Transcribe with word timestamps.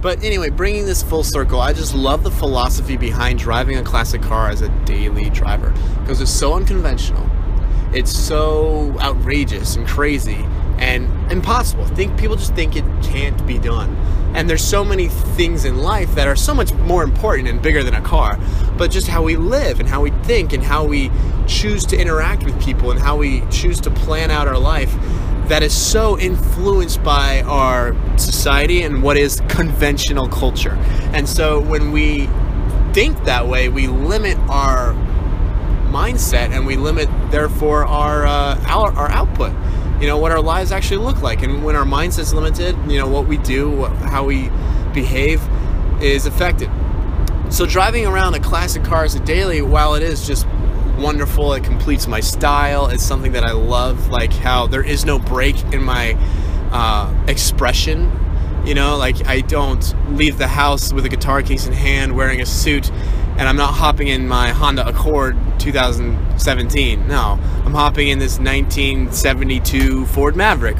But 0.00 0.24
anyway, 0.24 0.48
bringing 0.48 0.86
this 0.86 1.02
full 1.02 1.22
circle, 1.22 1.60
I 1.60 1.72
just 1.72 1.94
love 1.94 2.22
the 2.24 2.30
philosophy 2.30 2.96
behind 2.96 3.38
driving 3.38 3.76
a 3.76 3.82
classic 3.82 4.22
car 4.22 4.48
as 4.48 4.62
a 4.62 4.68
daily 4.84 5.28
driver 5.30 5.74
because 6.00 6.20
it's 6.20 6.30
so 6.30 6.54
unconventional. 6.54 7.28
It's 7.92 8.10
so 8.10 8.96
outrageous 9.00 9.76
and 9.76 9.86
crazy 9.86 10.46
and 10.78 11.06
impossible. 11.30 11.84
Think 11.86 12.18
people 12.18 12.36
just 12.36 12.54
think 12.54 12.76
it 12.76 12.84
can't 13.02 13.46
be 13.46 13.58
done. 13.58 13.94
And 14.34 14.48
there's 14.48 14.64
so 14.64 14.84
many 14.84 15.08
things 15.08 15.64
in 15.64 15.78
life 15.78 16.14
that 16.14 16.28
are 16.28 16.36
so 16.36 16.54
much 16.54 16.72
more 16.72 17.02
important 17.02 17.48
and 17.48 17.60
bigger 17.60 17.82
than 17.82 17.94
a 17.94 18.00
car. 18.00 18.38
But 18.78 18.90
just 18.90 19.08
how 19.08 19.22
we 19.22 19.36
live 19.36 19.80
and 19.80 19.88
how 19.88 20.00
we 20.00 20.10
think 20.22 20.52
and 20.52 20.62
how 20.62 20.84
we 20.84 21.10
choose 21.46 21.84
to 21.86 22.00
interact 22.00 22.44
with 22.44 22.58
people 22.62 22.92
and 22.92 23.00
how 23.00 23.16
we 23.16 23.42
choose 23.50 23.80
to 23.82 23.90
plan 23.90 24.30
out 24.30 24.48
our 24.48 24.58
life 24.58 24.94
that 25.50 25.64
is 25.64 25.76
so 25.76 26.16
influenced 26.16 27.02
by 27.02 27.42
our 27.42 27.96
society 28.16 28.82
and 28.82 29.02
what 29.02 29.16
is 29.16 29.42
conventional 29.48 30.28
culture. 30.28 30.74
And 31.12 31.28
so 31.28 31.60
when 31.60 31.90
we 31.90 32.28
think 32.92 33.24
that 33.24 33.48
way, 33.48 33.68
we 33.68 33.88
limit 33.88 34.38
our 34.48 34.94
mindset 35.90 36.50
and 36.50 36.66
we 36.66 36.76
limit, 36.76 37.08
therefore, 37.32 37.84
our, 37.84 38.24
uh, 38.26 38.64
our, 38.68 38.92
our 38.92 39.10
output. 39.10 39.52
You 40.00 40.06
know, 40.06 40.18
what 40.18 40.30
our 40.30 40.40
lives 40.40 40.70
actually 40.70 41.04
look 41.04 41.20
like. 41.20 41.42
And 41.42 41.64
when 41.64 41.74
our 41.74 41.84
mindset's 41.84 42.32
limited, 42.32 42.76
you 42.88 42.98
know, 42.98 43.08
what 43.08 43.26
we 43.26 43.36
do, 43.36 43.86
how 43.86 44.24
we 44.24 44.50
behave 44.94 45.42
is 46.00 46.26
affected. 46.26 46.70
So 47.50 47.66
driving 47.66 48.06
around 48.06 48.34
a 48.34 48.40
classic 48.40 48.84
car 48.84 49.02
as 49.02 49.16
a 49.16 49.20
daily, 49.20 49.62
while 49.62 49.94
it 49.96 50.04
is 50.04 50.28
just 50.28 50.46
wonderful. 51.00 51.54
It 51.54 51.64
completes 51.64 52.06
my 52.06 52.20
style. 52.20 52.88
It's 52.88 53.02
something 53.02 53.32
that 53.32 53.44
I 53.44 53.52
love, 53.52 54.08
like 54.08 54.32
how 54.32 54.66
there 54.66 54.82
is 54.82 55.04
no 55.04 55.18
break 55.18 55.56
in 55.72 55.82
my 55.82 56.16
uh, 56.72 57.12
expression. 57.26 58.12
You 58.64 58.74
know, 58.74 58.96
like 58.96 59.26
I 59.26 59.40
don't 59.40 59.94
leave 60.14 60.36
the 60.36 60.46
house 60.46 60.92
with 60.92 61.06
a 61.06 61.08
guitar 61.08 61.42
case 61.42 61.66
in 61.66 61.72
hand, 61.72 62.14
wearing 62.14 62.40
a 62.42 62.46
suit, 62.46 62.90
and 62.92 63.48
I'm 63.48 63.56
not 63.56 63.72
hopping 63.72 64.08
in 64.08 64.28
my 64.28 64.50
Honda 64.50 64.86
Accord 64.86 65.36
2017. 65.58 67.08
No, 67.08 67.38
I'm 67.64 67.72
hopping 67.72 68.08
in 68.08 68.18
this 68.18 68.38
1972 68.38 70.04
Ford 70.06 70.36
Maverick, 70.36 70.76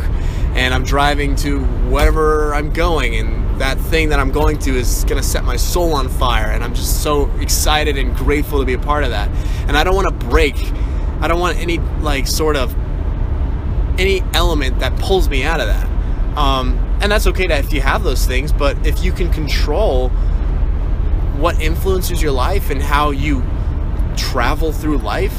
and 0.55 0.75
I'm 0.75 0.85
driving 0.85 1.35
to 1.37 1.61
wherever 1.89 2.55
I'm 2.55 2.71
going, 2.71 3.17
and 3.17 3.40
that 3.61 3.79
thing 3.79 4.09
that 4.09 4.19
I'm 4.19 4.31
going 4.31 4.59
to 4.61 4.75
is 4.75 5.05
going 5.05 5.21
to 5.21 5.27
set 5.27 5.45
my 5.45 5.57
soul 5.57 5.93
on 5.93 6.09
fire. 6.09 6.51
And 6.51 6.65
I'm 6.65 6.75
just 6.75 7.03
so 7.03 7.31
excited 7.41 7.99
and 7.99 8.17
grateful 8.17 8.59
to 8.59 8.65
be 8.65 8.73
a 8.73 8.79
part 8.79 9.05
of 9.05 9.11
that. 9.11 9.29
And 9.69 9.77
I 9.77 9.85
don't 9.85 9.95
want 9.95 10.09
to 10.09 10.27
break, 10.27 10.57
I 11.21 11.29
don't 11.29 11.39
want 11.39 11.59
any, 11.59 11.79
like, 12.01 12.27
sort 12.27 12.57
of, 12.57 12.75
any 13.99 14.23
element 14.33 14.79
that 14.79 14.99
pulls 14.99 15.29
me 15.29 15.45
out 15.45 15.61
of 15.61 15.67
that. 15.67 15.87
Um, 16.39 16.79
and 17.03 17.13
that's 17.13 17.27
okay 17.27 17.47
to, 17.49 17.55
if 17.59 17.71
you 17.73 17.83
have 17.83 18.03
those 18.03 18.27
things, 18.27 18.51
but 18.51 18.87
if 18.87 19.05
you 19.05 19.13
can 19.13 19.31
control 19.31 20.09
what 21.37 21.61
influences 21.61 22.23
your 22.23 22.33
life 22.33 22.71
and 22.71 22.83
how 22.83 23.11
you 23.11 23.43
travel 24.17 24.73
through 24.73 24.99
life, 24.99 25.37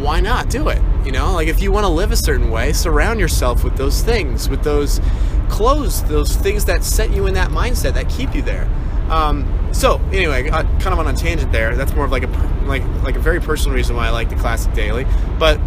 why 0.00 0.20
not 0.20 0.48
do 0.48 0.68
it? 0.68 0.80
You 1.04 1.12
know, 1.12 1.34
like 1.34 1.48
if 1.48 1.60
you 1.60 1.72
want 1.72 1.84
to 1.84 1.92
live 1.92 2.10
a 2.10 2.16
certain 2.16 2.50
way, 2.50 2.72
surround 2.72 3.20
yourself 3.20 3.64
with 3.64 3.76
those 3.76 4.02
things, 4.02 4.48
with 4.48 4.62
those 4.62 5.00
close 5.48 6.02
those 6.04 6.36
things 6.36 6.64
that 6.66 6.84
set 6.84 7.10
you 7.10 7.26
in 7.26 7.34
that 7.34 7.50
mindset 7.50 7.94
that 7.94 8.08
keep 8.08 8.34
you 8.34 8.42
there. 8.42 8.68
Um, 9.10 9.46
so 9.72 9.98
anyway, 10.12 10.48
uh, 10.48 10.62
kind 10.80 10.88
of 10.88 10.98
on 10.98 11.06
a 11.06 11.12
tangent 11.12 11.52
there. 11.52 11.76
That's 11.76 11.94
more 11.94 12.04
of 12.04 12.10
like 12.10 12.24
a 12.24 12.62
like 12.66 12.84
like 13.02 13.16
a 13.16 13.20
very 13.20 13.40
personal 13.40 13.74
reason 13.74 13.96
why 13.96 14.06
I 14.06 14.10
like 14.10 14.28
the 14.28 14.36
classic 14.36 14.72
daily, 14.74 15.06
but 15.38 15.60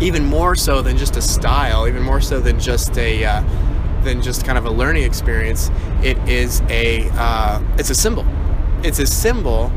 even 0.00 0.24
more 0.24 0.54
so 0.54 0.82
than 0.82 0.96
just 0.96 1.16
a 1.16 1.22
style, 1.22 1.88
even 1.88 2.02
more 2.02 2.20
so 2.20 2.40
than 2.40 2.58
just 2.58 2.96
a 2.96 3.24
uh, 3.24 3.42
than 4.02 4.22
just 4.22 4.44
kind 4.44 4.58
of 4.58 4.66
a 4.66 4.70
learning 4.70 5.04
experience. 5.04 5.70
It 6.02 6.18
is 6.28 6.62
a 6.68 7.08
uh, 7.12 7.62
it's 7.78 7.90
a 7.90 7.94
symbol. 7.94 8.24
It's 8.82 8.98
a 8.98 9.06
symbol. 9.06 9.72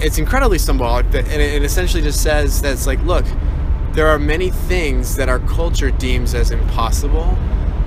It's 0.00 0.18
incredibly 0.18 0.58
symbolic, 0.58 1.10
that, 1.10 1.24
and 1.24 1.42
it, 1.42 1.54
it 1.54 1.64
essentially 1.64 2.02
just 2.02 2.22
says 2.22 2.62
that 2.62 2.72
it's 2.72 2.86
like, 2.86 3.02
look, 3.02 3.24
there 3.92 4.06
are 4.06 4.18
many 4.18 4.50
things 4.50 5.16
that 5.16 5.28
our 5.28 5.40
culture 5.40 5.90
deems 5.90 6.34
as 6.34 6.52
impossible 6.52 7.36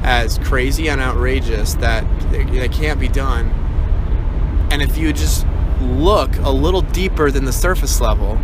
as 0.04 0.38
crazy 0.40 0.90
and 0.90 1.00
outrageous 1.00 1.76
that 1.76 2.04
they 2.32 2.70
can't 2.70 3.00
be 3.00 3.08
done. 3.08 3.50
And 4.72 4.82
if 4.82 4.98
you 4.98 5.14
just 5.14 5.46
look 5.82 6.36
a 6.38 6.50
little 6.50 6.82
deeper 6.82 7.32
than 7.32 7.46
the 7.46 7.54
surface 7.54 8.00
level, 8.02 8.40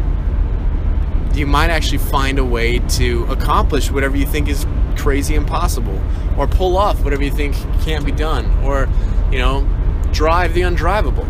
you 1.33 1.45
might 1.45 1.69
actually 1.69 1.99
find 1.99 2.39
a 2.39 2.45
way 2.45 2.79
to 2.79 3.25
accomplish 3.25 3.91
whatever 3.91 4.17
you 4.17 4.25
think 4.25 4.47
is 4.49 4.65
crazy 4.97 5.35
impossible, 5.35 6.01
or 6.37 6.47
pull 6.47 6.75
off 6.75 7.03
whatever 7.03 7.23
you 7.23 7.31
think 7.31 7.55
can't 7.81 8.03
be 8.03 8.11
done, 8.11 8.45
or, 8.63 8.89
you 9.31 9.37
know, 9.37 9.67
drive 10.11 10.53
the 10.53 10.61
undrivable. 10.61 11.25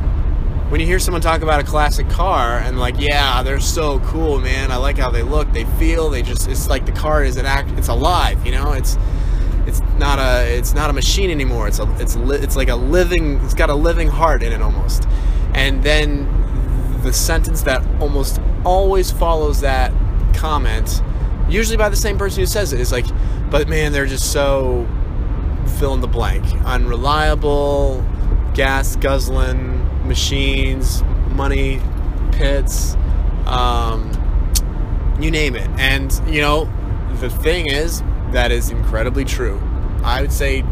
When 0.69 0.79
you 0.81 0.88
hear 0.88 0.99
someone 0.99 1.21
talk 1.21 1.41
about 1.41 1.61
a 1.61 1.63
classic 1.63 2.09
car 2.09 2.59
and 2.59 2.79
like, 2.79 2.95
yeah, 2.99 3.44
they're 3.44 3.59
so 3.59 3.99
cool, 3.99 4.39
man. 4.39 4.71
I 4.71 4.77
like 4.77 4.97
how 4.97 5.09
they 5.09 5.23
look, 5.23 5.51
they 5.53 5.65
feel, 5.77 6.09
they 6.09 6.21
just 6.21 6.47
it's 6.47 6.67
like 6.67 6.85
the 6.85 6.91
car 6.91 7.23
is 7.23 7.38
an 7.38 7.45
act 7.45 7.71
it's 7.77 7.88
alive, 7.88 8.45
you 8.45 8.51
know? 8.51 8.73
It's 8.73 8.97
it's 9.67 9.81
not 10.00 10.17
a 10.19 10.57
it's 10.57 10.73
not 10.73 10.89
a 10.89 10.94
machine 10.94 11.29
anymore. 11.29 11.67
It's 11.67 11.79
a 11.79 11.95
it's 12.00 12.16
li- 12.16 12.38
it's 12.38 12.55
like 12.55 12.69
a 12.69 12.75
living. 12.75 13.39
It's 13.44 13.53
got 13.53 13.69
a 13.69 13.75
living 13.75 14.07
heart 14.07 14.41
in 14.44 14.51
it 14.53 14.61
almost. 14.61 15.07
And 15.53 15.83
then 15.83 16.28
the 17.03 17.13
sentence 17.13 17.61
that 17.63 17.85
almost 18.01 18.39
always 18.66 19.11
follows 19.11 19.61
that 19.61 19.91
comment, 20.33 21.01
usually 21.50 21.77
by 21.77 21.89
the 21.89 21.95
same 21.95 22.17
person 22.17 22.39
who 22.41 22.45
says 22.45 22.73
it, 22.73 22.79
is 22.79 22.91
like, 22.91 23.06
"But 23.50 23.67
man, 23.67 23.91
they're 23.91 24.06
just 24.06 24.31
so 24.31 24.88
fill 25.77 25.94
in 25.94 26.01
the 26.01 26.07
blank, 26.07 26.45
unreliable, 26.66 28.03
gas 28.53 28.95
guzzling 28.95 30.07
machines, 30.07 31.03
money 31.29 31.81
pits." 32.31 32.95
Um, 33.45 34.11
you 35.19 35.31
name 35.31 35.56
it. 35.56 35.69
And, 35.77 36.13
you 36.27 36.41
know, 36.41 36.69
the 37.19 37.29
thing 37.29 37.67
is, 37.67 38.03
that 38.31 38.51
is 38.51 38.69
incredibly 38.69 39.25
true. 39.25 39.61
I 40.03 40.21
would 40.21 40.31
say 40.31 40.63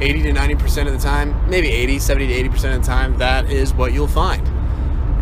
80 0.00 0.22
to 0.22 0.32
90% 0.32 0.86
of 0.86 0.92
the 0.92 0.98
time, 0.98 1.48
maybe 1.48 1.68
80, 1.68 1.98
70 1.98 2.26
to 2.26 2.50
80% 2.50 2.76
of 2.76 2.80
the 2.82 2.86
time, 2.86 3.18
that 3.18 3.50
is 3.50 3.74
what 3.74 3.92
you'll 3.92 4.08
find. 4.08 4.46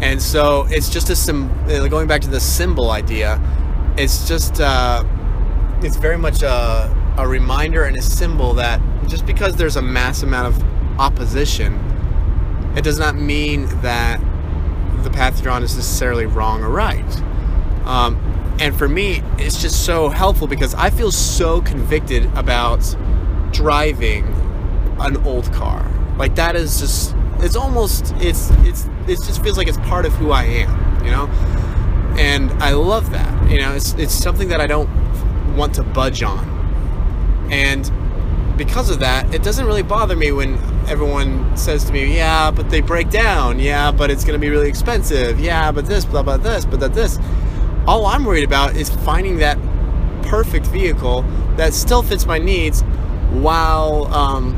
And 0.03 0.23
so 0.23 0.67
it's 0.71 0.89
just 0.89 1.11
a 1.11 1.17
sim. 1.17 1.51
Uh, 1.69 1.89
going 1.89 2.07
back 2.07 2.21
to 2.21 2.31
the 2.31 2.39
symbol 2.39 2.91
idea, 2.91 3.41
it's 3.97 4.29
just 4.29 4.61
uh, 4.61 5.03
it's 5.83 5.97
very 5.97 6.17
much 6.17 6.43
a, 6.43 7.15
a 7.19 7.27
reminder 7.27 7.85
and 7.85 7.97
a 7.97 8.03
symbol 8.03 8.55
that 8.55 8.81
just 9.09 9.27
because 9.27 9.57
there's 9.57 9.77
a 9.77 9.83
mass 9.83 10.23
amount 10.23 10.55
of 10.55 11.01
opposition, 11.01 11.75
it 12.77 12.85
does 12.85 12.99
not 12.99 13.17
mean 13.17 13.67
that 13.83 14.21
the 15.03 15.11
path 15.11 15.45
on 15.47 15.63
is 15.63 15.75
necessarily 15.75 16.27
wrong 16.27 16.63
or 16.63 16.71
right. 16.71 17.23
Um, 17.85 18.17
and 18.61 18.77
for 18.77 18.89
me, 18.89 19.23
it's 19.39 19.61
just 19.61 19.85
so 19.85 20.09
helpful 20.09 20.47
because 20.47 20.75
I 20.75 20.91
feel 20.91 21.13
so 21.13 21.61
convicted 21.61 22.25
about 22.37 22.97
driving 23.53 24.25
an 24.99 25.17
old 25.27 25.53
car. 25.53 25.89
Like 26.17 26.35
that 26.35 26.57
is 26.57 26.81
just 26.81 27.15
it's 27.39 27.55
almost 27.55 28.15
it's 28.19 28.51
it's 28.63 28.87
it 29.07 29.17
just 29.25 29.43
feels 29.43 29.57
like 29.57 29.69
it's 29.69 29.79
part 29.79 30.07
of 30.07 30.13
who 30.15 30.33
I 30.33 30.45
am, 30.45 31.05
you 31.05 31.11
know? 31.11 31.27
And 32.19 32.51
I 32.63 32.73
love 32.73 33.11
that. 33.13 33.51
You 33.51 33.61
know, 33.61 33.75
it's 33.75 33.93
it's 33.95 34.13
something 34.13 34.49
that 34.49 34.61
I 34.61 34.67
don't 34.67 34.91
want 35.57 35.75
to 35.77 35.85
budge 35.85 36.23
on. 36.23 36.57
And 37.51 37.91
because 38.59 38.91
of 38.91 38.99
that, 39.01 39.33
it 39.33 39.45
doesn't 39.45 39.67
really 39.67 39.85
bother 39.85 40.17
me 40.17 40.33
when 40.33 40.55
everyone 40.89 41.57
says 41.57 41.85
to 41.85 41.93
me, 41.93 42.17
"Yeah, 42.17 42.51
but 42.51 42.71
they 42.71 42.81
break 42.81 43.09
down. 43.09 43.61
Yeah, 43.61 43.93
but 43.93 44.11
it's 44.11 44.25
going 44.25 44.39
to 44.39 44.45
be 44.45 44.51
really 44.51 44.69
expensive. 44.69 45.39
Yeah, 45.39 45.71
but 45.71 45.87
this, 45.87 46.05
blah 46.05 46.25
blah 46.25 46.39
this, 46.39 46.65
but 46.65 46.81
that 46.81 46.93
this." 46.93 47.21
All 47.89 48.05
I'm 48.05 48.27
worried 48.27 48.45
about 48.45 48.77
is 48.77 48.91
finding 48.91 49.39
that 49.39 49.57
perfect 50.25 50.67
vehicle 50.67 51.23
that 51.57 51.73
still 51.73 52.03
fits 52.03 52.27
my 52.27 52.37
needs 52.37 52.83
while, 53.31 54.13
um, 54.13 54.53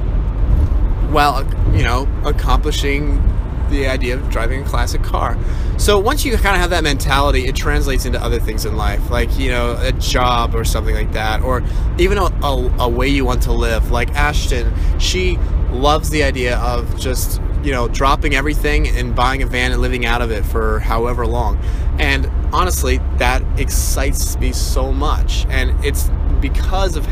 while 1.13 1.45
you 1.73 1.85
know, 1.85 2.09
accomplishing 2.25 3.23
the 3.71 3.87
idea 3.87 4.17
of 4.17 4.29
driving 4.31 4.65
a 4.65 4.67
classic 4.67 5.05
car. 5.05 5.39
So 5.79 5.97
once 6.01 6.25
you 6.25 6.33
kind 6.39 6.57
of 6.57 6.61
have 6.61 6.71
that 6.71 6.83
mentality, 6.83 7.47
it 7.47 7.55
translates 7.55 8.05
into 8.05 8.21
other 8.21 8.41
things 8.41 8.65
in 8.65 8.77
life, 8.77 9.11
like 9.11 9.39
you 9.39 9.53
know, 9.53 9.79
a 9.81 9.93
job 9.93 10.57
or 10.57 10.65
something 10.65 10.97
like 10.97 11.13
that, 11.13 11.41
or 11.41 11.63
even 11.99 12.19
a, 12.19 12.25
a, 12.25 12.75
a 12.81 12.89
way 12.89 13.07
you 13.07 13.25
want 13.25 13.45
to 13.45 13.53
live. 13.53 13.93
Like 13.93 14.11
Ashton, 14.17 14.75
she 14.99 15.39
loves 15.71 16.11
the 16.11 16.25
idea 16.25 16.59
of 16.59 16.99
just 16.99 17.41
you 17.63 17.71
know 17.71 17.87
dropping 17.87 18.35
everything 18.35 18.89
and 18.89 19.15
buying 19.15 19.41
a 19.45 19.47
van 19.47 19.71
and 19.71 19.81
living 19.81 20.05
out 20.05 20.21
of 20.21 20.33
it 20.33 20.45
for 20.45 20.81
however 20.81 21.29
long. 21.29 21.61
And 22.01 22.29
honestly, 22.53 22.99
that 23.17 23.43
excites 23.59 24.37
me 24.39 24.53
so 24.53 24.93
much. 24.93 25.47
And 25.49 25.85
it's 25.85 26.11
because 26.41 26.97
of 26.97 27.07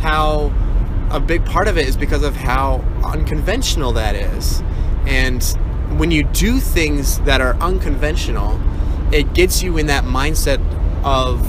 how 0.00 0.52
a 1.10 1.20
big 1.20 1.44
part 1.44 1.68
of 1.68 1.78
it 1.78 1.88
is 1.88 1.96
because 1.96 2.22
of 2.22 2.36
how 2.36 2.84
unconventional 3.04 3.92
that 3.92 4.14
is. 4.14 4.62
And 5.06 5.42
when 5.98 6.10
you 6.10 6.24
do 6.24 6.60
things 6.60 7.18
that 7.20 7.40
are 7.40 7.54
unconventional, 7.56 8.60
it 9.12 9.32
gets 9.32 9.62
you 9.62 9.78
in 9.78 9.86
that 9.86 10.04
mindset 10.04 10.60
of 11.02 11.42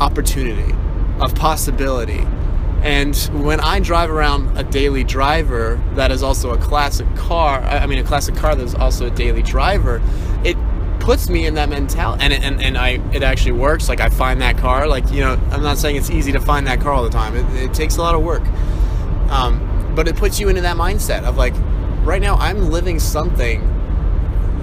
opportunity, 0.00 0.74
of 1.20 1.34
possibility. 1.34 2.26
And 2.82 3.16
when 3.32 3.60
I 3.60 3.80
drive 3.80 4.10
around 4.10 4.58
a 4.58 4.62
daily 4.62 5.04
driver 5.04 5.82
that 5.94 6.12
is 6.12 6.22
also 6.22 6.50
a 6.50 6.58
classic 6.58 7.06
car, 7.16 7.62
I 7.62 7.86
mean 7.86 7.98
a 7.98 8.04
classic 8.04 8.34
car 8.34 8.54
that 8.54 8.62
is 8.62 8.74
also 8.74 9.06
a 9.06 9.10
daily 9.10 9.42
driver, 9.42 10.02
puts 11.04 11.28
me 11.28 11.46
in 11.46 11.54
that 11.54 11.68
mentality, 11.68 12.24
and 12.24 12.32
it, 12.32 12.42
and 12.42 12.62
and 12.62 12.78
I 12.78 12.98
it 13.12 13.22
actually 13.22 13.52
works. 13.52 13.88
Like 13.88 14.00
I 14.00 14.08
find 14.08 14.40
that 14.40 14.56
car. 14.56 14.88
Like 14.88 15.10
you 15.10 15.20
know, 15.20 15.38
I'm 15.50 15.62
not 15.62 15.78
saying 15.78 15.96
it's 15.96 16.10
easy 16.10 16.32
to 16.32 16.40
find 16.40 16.66
that 16.66 16.80
car 16.80 16.92
all 16.92 17.04
the 17.04 17.10
time. 17.10 17.36
It, 17.36 17.64
it 17.64 17.74
takes 17.74 17.98
a 17.98 18.00
lot 18.00 18.14
of 18.14 18.22
work, 18.22 18.42
um, 19.30 19.92
but 19.94 20.08
it 20.08 20.16
puts 20.16 20.40
you 20.40 20.48
into 20.48 20.62
that 20.62 20.76
mindset 20.76 21.24
of 21.24 21.36
like, 21.36 21.54
right 22.04 22.22
now 22.22 22.36
I'm 22.36 22.70
living 22.70 22.98
something 22.98 23.60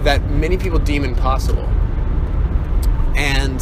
that 0.04 0.30
many 0.32 0.58
people 0.58 0.80
deem 0.80 1.04
impossible, 1.04 1.68
and 3.16 3.62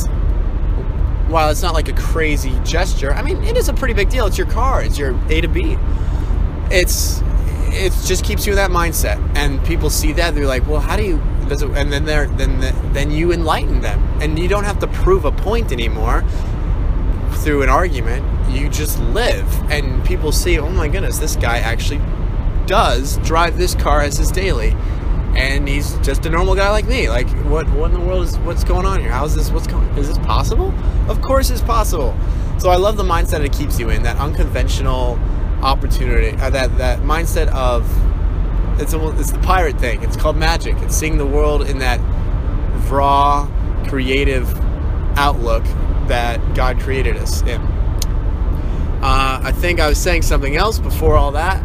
while 1.29 1.49
it's 1.51 1.61
not 1.61 1.73
like 1.73 1.89
a 1.89 1.93
crazy 1.93 2.57
gesture, 2.63 3.13
I 3.13 3.21
mean, 3.21 3.43
it 3.43 3.57
is 3.57 3.69
a 3.69 3.73
pretty 3.73 3.93
big 3.93 4.09
deal. 4.09 4.25
It's 4.25 4.37
your 4.37 4.47
car. 4.47 4.81
It's 4.81 4.97
your 4.97 5.19
A 5.29 5.41
to 5.41 5.47
B. 5.47 5.77
It's 6.71 7.21
it 7.71 7.91
just 8.05 8.23
keeps 8.23 8.47
you 8.47 8.53
in 8.53 8.55
that 8.55 8.71
mindset, 8.71 9.19
and 9.35 9.63
people 9.65 9.89
see 9.89 10.13
that 10.13 10.33
they're 10.33 10.47
like, 10.47 10.65
well, 10.65 10.79
how 10.79 10.95
do 10.95 11.03
you? 11.03 11.21
And 11.51 11.91
then 11.91 12.05
they're 12.05 12.27
then 12.27 12.59
then 12.93 13.11
you 13.11 13.31
enlighten 13.31 13.81
them, 13.81 14.01
and 14.21 14.37
you 14.37 14.47
don't 14.47 14.65
have 14.65 14.79
to 14.79 14.87
prove 14.87 15.25
a 15.25 15.31
point 15.31 15.71
anymore 15.71 16.23
through 17.43 17.63
an 17.63 17.69
argument. 17.69 18.25
You 18.51 18.69
just 18.69 18.99
live, 18.99 19.47
and 19.71 20.03
people 20.05 20.31
see, 20.31 20.59
oh 20.59 20.69
my 20.69 20.87
goodness, 20.87 21.19
this 21.19 21.35
guy 21.35 21.59
actually 21.59 22.01
does 22.65 23.17
drive 23.19 23.57
this 23.57 23.73
car 23.75 24.01
as 24.01 24.17
his 24.17 24.31
daily 24.31 24.75
and 25.35 25.67
he's 25.67 25.97
just 25.99 26.25
a 26.25 26.29
normal 26.29 26.55
guy 26.55 26.69
like 26.69 26.85
me. 26.85 27.09
Like, 27.09 27.29
what 27.45 27.69
what 27.71 27.91
in 27.91 27.99
the 27.99 28.05
world 28.05 28.23
is 28.25 28.37
what's 28.39 28.63
going 28.63 28.85
on 28.85 28.99
here? 28.99 29.11
How 29.11 29.25
is 29.25 29.35
this? 29.35 29.51
What's 29.51 29.67
going? 29.67 29.87
Is 29.97 30.07
this 30.07 30.17
possible? 30.19 30.73
Of 31.07 31.21
course, 31.21 31.49
it's 31.49 31.61
possible. 31.61 32.17
So 32.57 32.69
I 32.69 32.75
love 32.75 32.97
the 32.97 33.03
mindset 33.03 33.43
it 33.45 33.53
keeps 33.53 33.79
you 33.79 33.89
in 33.89 34.03
that 34.03 34.17
unconventional 34.17 35.19
opportunity, 35.61 36.35
uh, 36.37 36.49
that 36.49 36.77
that 36.77 36.99
mindset 36.99 37.47
of 37.49 37.87
it's 38.79 38.93
a, 38.93 39.19
it's 39.19 39.31
the 39.31 39.39
pirate 39.39 39.79
thing. 39.79 40.01
It's 40.03 40.15
called 40.15 40.37
magic. 40.37 40.75
It's 40.79 40.95
seeing 40.95 41.17
the 41.17 41.25
world 41.25 41.67
in 41.67 41.79
that 41.79 41.99
raw, 42.89 43.47
creative 43.87 44.47
outlook 45.17 45.63
that 46.07 46.55
God 46.55 46.79
created 46.79 47.17
us 47.17 47.41
in. 47.43 47.61
Uh, 49.01 49.39
I 49.43 49.51
think 49.51 49.79
I 49.79 49.87
was 49.87 49.97
saying 49.97 50.23
something 50.23 50.55
else 50.55 50.79
before 50.79 51.15
all 51.15 51.31
that, 51.31 51.63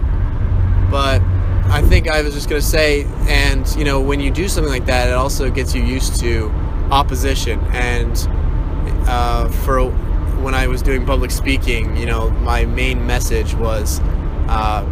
but 0.91 1.21
I 1.67 1.83
think 1.83 2.09
I 2.09 2.23
was 2.23 2.35
just 2.35 2.49
going 2.49 2.61
to 2.61 2.67
say, 2.67 3.05
and 3.27 3.67
you 3.77 3.85
know, 3.85 4.01
when 4.01 4.21
you 4.21 4.31
do 4.31 4.49
something 4.49 4.73
like 4.73 4.87
that, 4.87 5.09
it 5.09 5.15
also 5.15 5.51
gets 5.51 5.75
you 5.75 5.83
used 5.83 6.21
to 6.21 6.51
opposition. 6.91 7.59
And 7.73 8.17
uh, 9.09 9.49
for 9.49 9.91
when 10.43 10.55
I 10.55 10.67
was 10.67 10.83
doing 10.83 11.05
public 11.07 11.31
speaking, 11.31 11.97
you 11.97 12.07
know, 12.07 12.31
my 12.31 12.67
main 12.67 13.05
message 13.07 13.55
was 13.55 14.01
uh, 14.49 14.85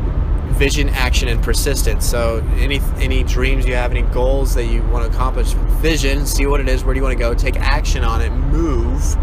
vision, 0.52 0.88
action, 0.90 1.28
and 1.28 1.43
persistence. 1.43 2.08
So, 2.08 2.46
any 2.56 2.81
any 2.96 3.25
dreams 3.25 3.66
you 3.66 3.75
have, 3.75 3.90
any 3.90 4.02
goals 4.12 4.54
that 4.54 4.66
you 4.66 4.82
want 4.84 5.04
to 5.04 5.16
accomplish, 5.16 5.52
vision, 5.81 6.26
see 6.26 6.46
what 6.46 6.60
it 6.60 6.69
is, 6.69 6.84
where 6.84 6.94
do 6.94 6.99
you 6.99 7.04
want 7.04 7.16
to 7.16 7.19
go, 7.19 7.34
take 7.34 7.56
action 7.56 8.04
on 8.04 8.20
it, 8.20 8.31
move, 8.31 9.16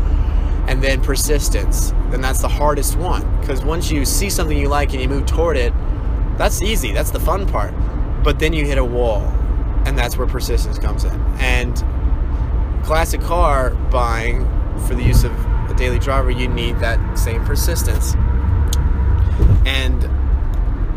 and 0.67 0.83
then 0.83 1.01
persistence. 1.01 1.91
And 2.11 2.23
that's 2.23 2.41
the 2.41 2.47
hardest 2.47 2.95
one 2.97 3.39
because 3.41 3.63
once 3.63 3.91
you 3.91 4.05
see 4.05 4.29
something 4.29 4.57
you 4.57 4.67
like 4.67 4.93
and 4.93 5.01
you 5.01 5.09
move 5.09 5.25
toward 5.25 5.57
it 5.57 5.73
that's 6.39 6.61
easy. 6.61 6.93
That's 6.93 7.11
the 7.11 7.19
fun 7.19 7.45
part. 7.45 7.73
But 8.23 8.39
then 8.39 8.53
you 8.53 8.65
hit 8.65 8.77
a 8.77 8.83
wall, 8.83 9.23
and 9.85 9.97
that's 9.97 10.17
where 10.17 10.25
persistence 10.25 10.79
comes 10.79 11.03
in. 11.03 11.11
And 11.37 11.75
classic 12.85 13.19
car 13.19 13.71
buying 13.91 14.45
for 14.87 14.95
the 14.95 15.03
use 15.03 15.25
of 15.25 15.33
a 15.69 15.73
daily 15.75 15.99
driver, 15.99 16.31
you 16.31 16.47
need 16.47 16.79
that 16.79 17.19
same 17.19 17.43
persistence. 17.43 18.15
And 19.65 20.09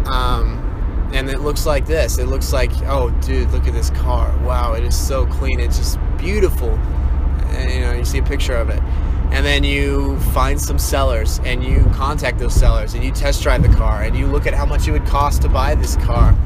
um, 0.07 1.11
and 1.13 1.29
it 1.29 1.41
looks 1.41 1.67
like 1.67 1.87
this. 1.87 2.19
It 2.19 2.27
looks 2.27 2.53
like, 2.53 2.71
oh, 2.85 3.11
dude, 3.21 3.51
look 3.51 3.67
at 3.67 3.75
this 3.75 3.91
car. 3.91 4.37
Wow, 4.45 4.75
it 4.75 4.85
is 4.85 4.97
so 4.97 5.27
clean. 5.27 5.61
It's 5.61 5.79
just 5.79 5.99
beautiful. 6.19 6.71
And, 6.71 7.71
you 7.71 7.81
know, 7.81 7.93
you 7.93 8.05
see 8.05 8.19
a 8.19 8.23
picture 8.23 8.57
of 8.57 8.71
it 8.71 8.83
and 9.33 9.47
then 9.47 9.65
you 9.65 10.19
find 10.35 10.61
some 10.61 10.79
sellers 10.79 11.41
and 11.45 11.65
you 11.65 11.83
contact 11.95 12.39
those 12.39 12.55
sellers 12.55 12.93
and 12.93 13.03
you 13.03 13.11
test 13.11 13.43
drive 13.43 13.63
the 13.63 13.77
car 13.77 14.03
and 14.03 14.15
you 14.15 14.27
look 14.27 14.47
at 14.47 14.53
how 14.53 14.67
much 14.67 14.87
it 14.87 14.93
would 14.93 15.07
cost 15.07 15.41
to 15.41 15.49
buy 15.49 15.75
this 15.75 15.97
car 15.97 16.37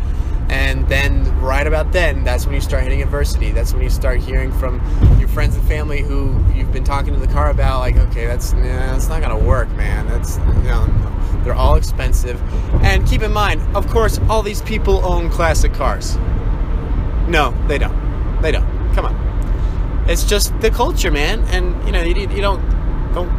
and 0.50 0.88
then 0.88 1.24
right 1.40 1.66
about 1.66 1.90
then 1.90 2.22
that's 2.22 2.46
when 2.46 2.54
you 2.54 2.60
start 2.60 2.84
hitting 2.84 3.02
adversity 3.02 3.50
that's 3.50 3.72
when 3.72 3.82
you 3.82 3.90
start 3.90 4.20
hearing 4.20 4.52
from 4.52 4.80
your 5.18 5.26
friends 5.26 5.56
and 5.56 5.66
family 5.66 6.00
who 6.00 6.40
you've 6.54 6.72
been 6.72 6.84
talking 6.84 7.12
to 7.12 7.18
the 7.18 7.26
car 7.26 7.50
about 7.50 7.80
like 7.80 7.96
okay 7.96 8.24
that's 8.24 8.52
nah, 8.52 8.62
that's 8.62 9.08
not 9.08 9.20
gonna 9.20 9.36
work 9.36 9.68
man 9.70 10.06
that's 10.06 10.38
you 10.38 10.68
know 10.68 10.86
they're 11.46 11.54
all 11.54 11.76
expensive 11.76 12.38
and 12.82 13.06
keep 13.06 13.22
in 13.22 13.32
mind 13.32 13.62
of 13.74 13.86
course 13.88 14.18
all 14.28 14.42
these 14.42 14.60
people 14.62 15.02
own 15.04 15.30
classic 15.30 15.72
cars 15.72 16.16
no 17.26 17.54
they 17.68 17.78
don't 17.78 17.96
they 18.42 18.52
don't 18.52 18.66
come 18.94 19.06
on 19.06 19.26
it's 20.08 20.24
just 20.24 20.58
the 20.60 20.70
culture, 20.70 21.10
man. 21.10 21.42
And 21.48 21.84
you 21.84 21.92
know, 21.92 22.02
you, 22.02 22.14
you 22.14 22.40
don't 22.40 22.62
don't 23.12 23.30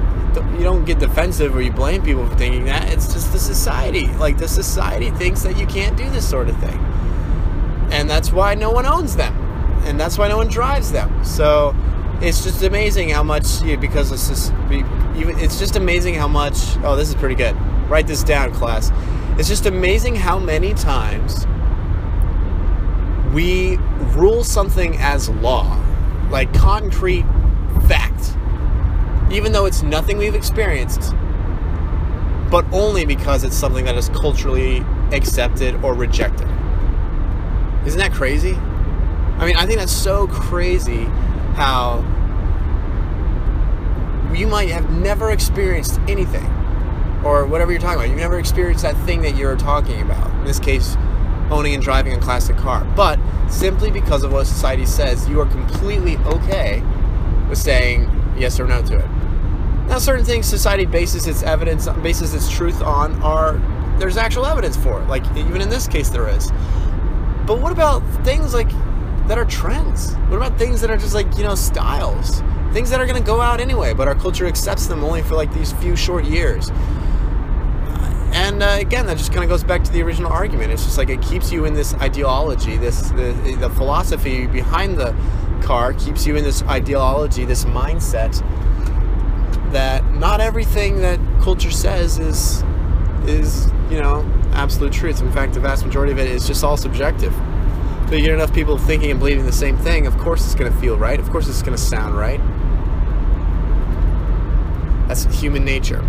you 0.58 0.64
don't 0.64 0.86
get 0.86 1.00
defensive 1.00 1.56
or 1.56 1.62
you 1.62 1.72
blame 1.72 2.04
people 2.04 2.28
for 2.28 2.36
thinking 2.36 2.66
that. 2.66 2.92
It's 2.92 3.14
just 3.14 3.32
the 3.32 3.40
society. 3.40 4.08
Like 4.08 4.38
the 4.38 4.48
society 4.48 5.10
thinks 5.12 5.44
that 5.44 5.58
you 5.58 5.66
can't 5.66 5.98
do 5.98 6.10
this 6.10 6.30
sort 6.30 6.50
of 6.50 6.58
thing, 6.60 6.78
and 7.92 8.10
that's 8.10 8.32
why 8.32 8.54
no 8.54 8.70
one 8.70 8.86
owns 8.86 9.16
them, 9.16 9.34
and 9.86 10.00
that's 10.00 10.18
why 10.18 10.28
no 10.28 10.38
one 10.38 10.50
drives 10.50 10.92
them. 10.92 11.24
So 11.24 11.74
it's 12.22 12.44
just 12.44 12.62
amazing 12.64 13.10
how 13.10 13.24
much 13.24 13.62
because 13.80 14.12
it's 14.12 14.28
just 14.28 14.52
it's 15.16 15.60
just 15.60 15.78
amazing 15.78 16.16
how 16.16 16.28
much. 16.28 16.58
Oh, 16.84 16.98
this 16.98 17.08
is 17.08 17.16
pretty 17.16 17.36
good. 17.36 17.56
Write 17.90 18.08
this 18.08 18.24
down, 18.24 18.54
class. 18.54 18.92
It's 19.40 19.48
just 19.48 19.66
amazing 19.66 20.16
how 20.16 20.40
many 20.40 20.74
times 20.74 21.46
we 23.34 23.78
rule 24.16 24.44
something 24.44 24.98
as 24.98 25.30
law, 25.30 25.82
like 26.30 26.54
concrete 26.54 27.26
fact 27.88 28.38
even 29.32 29.52
though 29.52 29.66
it's 29.66 29.84
nothing 29.84 30.18
we've 30.18 30.36
experienced, 30.36 31.14
but 32.50 32.66
only 32.72 33.06
because 33.06 33.44
it's 33.44 33.56
something 33.56 33.86
that 33.86 33.96
is 33.96 34.10
culturally 34.10 34.80
accepted 35.12 35.76
or 35.84 35.94
rejected. 35.94 36.48
Isn't 37.86 38.00
that 38.00 38.14
crazy? 38.14 38.54
I 38.54 39.46
mean, 39.46 39.56
I 39.58 39.66
think 39.66 39.80
that's 39.80 39.92
so 39.92 40.28
crazy 40.28 41.04
how 41.56 42.06
you 44.34 44.48
might 44.48 44.70
have 44.70 44.90
never 44.92 45.32
experienced 45.32 46.00
anything 46.08 46.46
or 47.28 47.46
whatever 47.46 47.72
you're 47.72 47.82
talking 47.82 47.98
about. 47.98 48.10
You've 48.10 48.20
never 48.20 48.40
experienced 48.40 48.84
that 48.84 48.96
thing 49.06 49.22
that 49.24 49.36
you're 49.36 49.58
talking 49.58 50.02
about. 50.02 50.32
In 50.40 50.46
this 50.46 50.60
case, 50.60 50.96
owning 51.52 51.74
and 51.74 51.84
driving 51.84 52.14
a 52.14 52.20
classic 52.20 52.56
car. 52.56 52.86
But 52.96 53.20
simply 53.50 53.92
because 53.92 54.24
of 54.24 54.32
what 54.32 54.48
society 54.48 54.86
says, 54.86 55.28
you 55.28 55.42
are 55.42 55.46
completely 55.46 56.18
okay 56.18 56.82
with 57.50 57.58
saying 57.58 58.10
yes 58.38 58.60
or 58.60 58.66
no 58.66 58.82
to 58.84 58.98
it. 58.98 59.08
Now, 59.88 60.00
certain 60.00 60.26
things 60.26 60.46
society 60.46 60.86
bases 60.86 61.28
its 61.28 61.44
evidence, 61.44 61.88
bases 62.02 62.34
its 62.34 62.50
truth 62.50 62.82
on, 62.82 63.22
are 63.22 63.58
there's 64.00 64.18
actual 64.18 64.46
evidence 64.46 64.78
for 64.78 65.02
it. 65.02 65.08
Like 65.08 65.26
even 65.36 65.62
in 65.62 65.70
this 65.70 65.88
case, 65.88 66.10
there 66.10 66.28
is. 66.30 66.52
But 67.46 67.60
what 67.60 67.72
about 67.72 68.00
things 68.24 68.54
like 68.54 68.70
that 69.28 69.38
are 69.38 69.46
trends? 69.46 70.14
What 70.30 70.38
about 70.38 70.58
things 70.58 70.82
that 70.82 70.90
are 70.90 70.98
just 70.98 71.14
like 71.14 71.38
you 71.38 71.44
know 71.44 71.56
styles? 71.56 72.42
Things 72.74 72.90
that 72.90 73.00
are 73.00 73.06
going 73.06 73.22
to 73.22 73.26
go 73.26 73.42
out 73.42 73.62
anyway, 73.62 73.94
but 73.94 74.08
our 74.08 74.16
culture 74.16 74.46
accepts 74.46 74.88
them 74.88 75.04
only 75.04 75.24
for 75.24 75.36
like 75.36 75.54
these 75.54 75.72
few 75.74 75.96
short 75.96 76.26
years. 76.26 76.70
And 78.48 78.64
uh, 78.64 78.78
again, 78.80 79.06
that 79.08 79.18
just 79.18 79.34
kind 79.34 79.44
of 79.44 79.50
goes 79.50 79.66
back 79.66 79.84
to 79.84 79.92
the 79.92 80.02
original 80.02 80.32
argument. 80.32 80.72
It's 80.72 80.86
just 80.86 80.98
like 80.98 81.10
it 81.10 81.22
keeps 81.22 81.52
you 81.52 81.66
in 81.66 81.74
this 81.74 81.94
ideology, 81.96 82.78
this 82.78 83.10
the, 83.10 83.58
the 83.60 83.70
philosophy 83.72 84.48
behind 84.48 84.98
the 84.98 85.14
car 85.62 85.92
keeps 85.92 86.26
you 86.26 86.38
in 86.38 86.46
this 86.46 86.64
ideology, 86.64 87.44
this 87.44 87.66
mindset 87.66 88.40
that 89.74 90.06
not 90.14 90.40
everything 90.40 91.02
that 91.02 91.20
culture 91.42 91.70
says 91.70 92.20
is 92.20 92.64
is 93.26 93.70
you 93.92 94.00
know 94.00 94.26
absolute 94.54 94.94
truth. 94.94 95.20
In 95.20 95.30
fact, 95.34 95.54
the 95.54 95.60
vast 95.60 95.86
majority 95.86 96.14
of 96.14 96.20
it 96.20 96.30
is 96.30 96.48
just 96.48 96.64
all 96.64 96.78
subjective. 96.78 97.36
But 98.04 98.14
you 98.14 98.22
get 98.22 98.34
enough 98.34 98.54
people 98.54 98.78
thinking 98.78 99.12
and 99.12 99.20
believing 99.20 99.46
the 99.46 99.52
same 99.52 99.76
thing, 99.78 100.08
of 100.08 100.18
course 100.20 100.46
it's 100.46 100.56
going 100.56 100.72
to 100.72 100.80
feel 100.80 100.96
right. 100.96 101.20
Of 101.20 101.30
course 101.32 101.50
it's 101.50 101.62
going 101.62 101.76
to 101.76 101.84
sound 101.84 102.18
right. 102.18 102.40
That's 105.10 105.26
human 105.38 105.66
nature. 105.66 106.02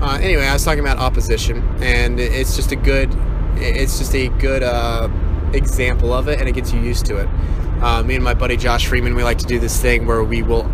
Uh, 0.00 0.16
anyway, 0.22 0.46
I 0.46 0.52
was 0.52 0.64
talking 0.64 0.80
about 0.80 0.98
opposition, 0.98 1.62
and 1.82 2.20
it's 2.20 2.54
just 2.54 2.70
a 2.70 2.76
good, 2.76 3.12
it's 3.56 3.98
just 3.98 4.14
a 4.14 4.28
good 4.28 4.62
uh, 4.62 5.08
example 5.52 6.12
of 6.12 6.28
it, 6.28 6.38
and 6.38 6.48
it 6.48 6.52
gets 6.52 6.72
you 6.72 6.80
used 6.80 7.04
to 7.06 7.16
it. 7.16 7.28
Uh, 7.82 8.04
me 8.04 8.14
and 8.14 8.22
my 8.22 8.34
buddy 8.34 8.56
Josh 8.56 8.86
Freeman, 8.86 9.16
we 9.16 9.24
like 9.24 9.38
to 9.38 9.46
do 9.46 9.58
this 9.58 9.80
thing 9.80 10.06
where 10.06 10.22
we 10.22 10.42
will 10.42 10.64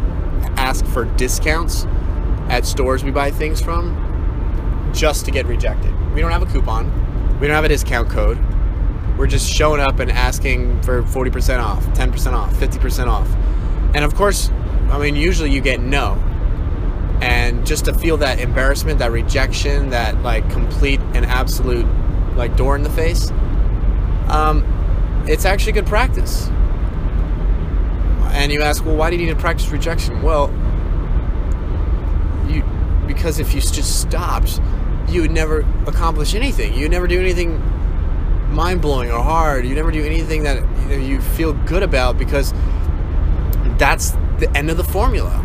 ask 0.56 0.84
for 0.86 1.06
discounts 1.16 1.86
at 2.48 2.66
stores 2.66 3.02
we 3.02 3.10
buy 3.10 3.30
things 3.30 3.62
from 3.62 4.90
just 4.92 5.24
to 5.24 5.30
get 5.30 5.46
rejected. 5.46 5.92
We 6.12 6.20
don't 6.20 6.30
have 6.30 6.42
a 6.42 6.46
coupon, 6.46 6.90
we 7.40 7.46
don't 7.46 7.56
have 7.56 7.64
a 7.64 7.68
discount 7.68 8.10
code. 8.10 8.38
We're 9.16 9.26
just 9.26 9.50
showing 9.50 9.80
up 9.80 10.00
and 10.00 10.10
asking 10.10 10.82
for 10.82 11.02
40% 11.02 11.62
off, 11.62 11.84
10% 11.88 12.32
off, 12.32 12.52
50% 12.56 13.06
off. 13.06 13.28
And 13.94 14.04
of 14.04 14.14
course, 14.14 14.50
I 14.90 14.98
mean, 14.98 15.16
usually 15.16 15.50
you 15.50 15.60
get 15.60 15.80
no. 15.80 16.20
And 17.24 17.66
just 17.66 17.86
to 17.86 17.94
feel 17.94 18.18
that 18.18 18.38
embarrassment, 18.38 18.98
that 18.98 19.10
rejection, 19.10 19.88
that 19.88 20.20
like 20.20 20.48
complete 20.50 21.00
and 21.14 21.24
absolute 21.24 21.86
like 22.36 22.54
door 22.54 22.76
in 22.76 22.82
the 22.82 22.90
face, 22.90 23.30
um, 24.28 24.62
it's 25.26 25.46
actually 25.46 25.72
good 25.72 25.86
practice. 25.86 26.48
And 28.34 28.52
you 28.52 28.60
ask, 28.60 28.84
well, 28.84 28.94
why 28.94 29.08
do 29.08 29.16
you 29.16 29.24
need 29.24 29.32
to 29.32 29.38
practice 29.38 29.70
rejection? 29.70 30.20
Well, 30.20 30.50
you 32.46 32.62
because 33.06 33.38
if 33.38 33.54
you 33.54 33.60
just 33.62 34.02
stopped, 34.02 34.60
you 35.08 35.22
would 35.22 35.30
never 35.30 35.60
accomplish 35.86 36.34
anything. 36.34 36.74
You 36.74 36.82
would 36.82 36.90
never 36.90 37.06
do 37.06 37.18
anything 37.18 37.58
mind 38.52 38.82
blowing 38.82 39.10
or 39.10 39.22
hard. 39.22 39.66
You 39.66 39.74
never 39.74 39.90
do 39.90 40.04
anything 40.04 40.42
that 40.42 40.56
you, 40.82 40.88
know, 40.88 40.96
you 40.96 41.20
feel 41.22 41.54
good 41.54 41.82
about 41.82 42.18
because 42.18 42.52
that's 43.78 44.10
the 44.40 44.52
end 44.54 44.68
of 44.68 44.76
the 44.76 44.84
formula. 44.84 45.43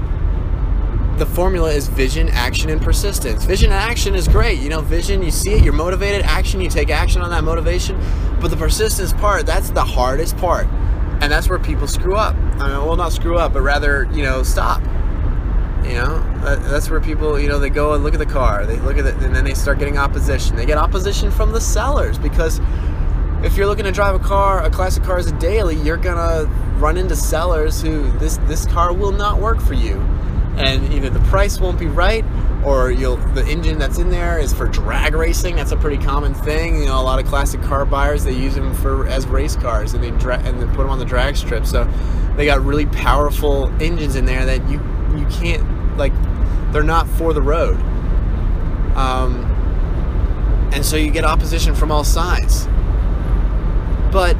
The 1.19 1.25
formula 1.25 1.69
is 1.71 1.89
vision, 1.89 2.29
action, 2.29 2.69
and 2.69 2.81
persistence. 2.81 3.43
Vision 3.43 3.71
and 3.71 3.79
action 3.79 4.15
is 4.15 4.25
great. 4.25 4.59
You 4.59 4.69
know, 4.69 4.79
vision, 4.79 5.21
you 5.21 5.31
see 5.31 5.51
it, 5.51 5.63
you're 5.65 5.73
motivated. 5.73 6.21
Action, 6.21 6.61
you 6.61 6.69
take 6.69 6.89
action 6.89 7.21
on 7.21 7.29
that 7.31 7.43
motivation. 7.43 7.99
But 8.39 8.51
the 8.51 8.55
persistence 8.55 9.11
part, 9.11 9.45
that's 9.45 9.69
the 9.69 9.83
hardest 9.83 10.37
part. 10.37 10.65
And 11.21 11.29
that's 11.29 11.49
where 11.49 11.59
people 11.59 11.87
screw 11.87 12.15
up. 12.15 12.35
I 12.35 12.69
mean, 12.69 12.85
well, 12.85 12.95
not 12.95 13.11
screw 13.11 13.37
up, 13.37 13.51
but 13.51 13.61
rather, 13.61 14.07
you 14.13 14.23
know, 14.23 14.43
stop. 14.43 14.81
You 15.83 15.95
know, 15.95 16.23
that's 16.41 16.89
where 16.89 17.01
people, 17.01 17.37
you 17.37 17.49
know, 17.49 17.59
they 17.59 17.69
go 17.69 17.93
and 17.95 18.03
look 18.03 18.13
at 18.13 18.19
the 18.19 18.25
car. 18.25 18.65
They 18.65 18.77
look 18.77 18.97
at 18.97 19.05
it, 19.05 19.15
and 19.15 19.35
then 19.35 19.43
they 19.43 19.55
start 19.55 19.77
getting 19.77 19.97
opposition. 19.97 20.55
They 20.55 20.65
get 20.65 20.77
opposition 20.77 21.31
from 21.31 21.51
the 21.51 21.59
sellers 21.59 22.17
because 22.17 22.61
if 23.43 23.57
you're 23.57 23.67
looking 23.67 23.85
to 23.85 23.91
drive 23.91 24.15
a 24.15 24.19
car, 24.19 24.63
a 24.63 24.69
classic 24.69 25.03
car 25.03 25.17
as 25.17 25.27
a 25.27 25.37
daily, 25.39 25.75
you're 25.75 25.97
gonna 25.97 26.45
run 26.79 26.95
into 26.95 27.15
sellers 27.15 27.81
who 27.81 28.09
this 28.19 28.37
this 28.47 28.65
car 28.67 28.93
will 28.93 29.11
not 29.11 29.41
work 29.41 29.59
for 29.59 29.73
you, 29.73 29.95
and 30.59 30.93
either 30.93 31.09
the 31.09 31.19
price 31.21 31.59
won't 31.59 31.79
be 31.79 31.87
right, 31.87 32.25
or 32.65 32.91
you'll 32.91 33.17
the 33.33 33.45
engine 33.47 33.79
that's 33.79 33.97
in 33.97 34.09
there 34.09 34.37
is 34.37 34.53
for 34.53 34.67
drag 34.67 35.15
racing. 35.15 35.55
That's 35.55 35.71
a 35.71 35.77
pretty 35.77 36.03
common 36.03 36.33
thing. 36.33 36.79
You 36.79 36.87
know, 36.87 36.99
a 36.99 37.03
lot 37.03 37.19
of 37.19 37.25
classic 37.25 37.61
car 37.61 37.85
buyers 37.85 38.23
they 38.23 38.33
use 38.33 38.55
them 38.55 38.73
for 38.75 39.07
as 39.07 39.25
race 39.27 39.55
cars, 39.55 39.93
and 39.93 40.03
they 40.03 40.11
dra- 40.11 40.39
and 40.39 40.61
they 40.61 40.65
put 40.67 40.77
them 40.77 40.89
on 40.89 40.99
the 40.99 41.05
drag 41.05 41.37
strip. 41.37 41.65
So 41.65 41.89
they 42.35 42.45
got 42.45 42.61
really 42.63 42.85
powerful 42.87 43.67
engines 43.81 44.15
in 44.15 44.25
there 44.25 44.45
that 44.45 44.69
you 44.69 44.79
you 45.17 45.25
can't 45.27 45.97
like 45.97 46.13
they're 46.71 46.83
not 46.83 47.07
for 47.07 47.33
the 47.33 47.41
road. 47.41 47.79
Um, 48.95 49.45
and 50.73 50.85
so 50.85 50.97
you 50.97 51.09
get 51.09 51.23
opposition 51.23 51.73
from 51.73 51.91
all 51.91 52.03
sides. 52.03 52.67
But 54.11 54.35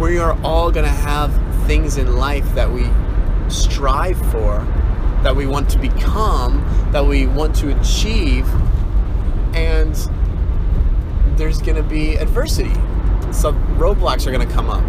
we 0.00 0.18
are 0.18 0.38
all 0.42 0.70
going 0.70 0.84
to 0.84 0.90
have 0.90 1.32
things 1.66 1.96
in 1.96 2.16
life 2.16 2.54
that 2.54 2.70
we 2.70 2.88
strive 3.48 4.18
for, 4.30 4.60
that 5.24 5.34
we 5.34 5.46
want 5.46 5.70
to 5.70 5.78
become, 5.78 6.62
that 6.92 7.04
we 7.04 7.26
want 7.26 7.56
to 7.56 7.74
achieve, 7.80 8.46
and 9.54 9.96
there's 11.38 11.62
going 11.62 11.76
to 11.76 11.82
be 11.82 12.16
adversity. 12.16 12.74
Some 13.32 13.56
roadblocks 13.78 14.26
are 14.26 14.32
going 14.32 14.46
to 14.46 14.54
come 14.54 14.68
up. 14.68 14.84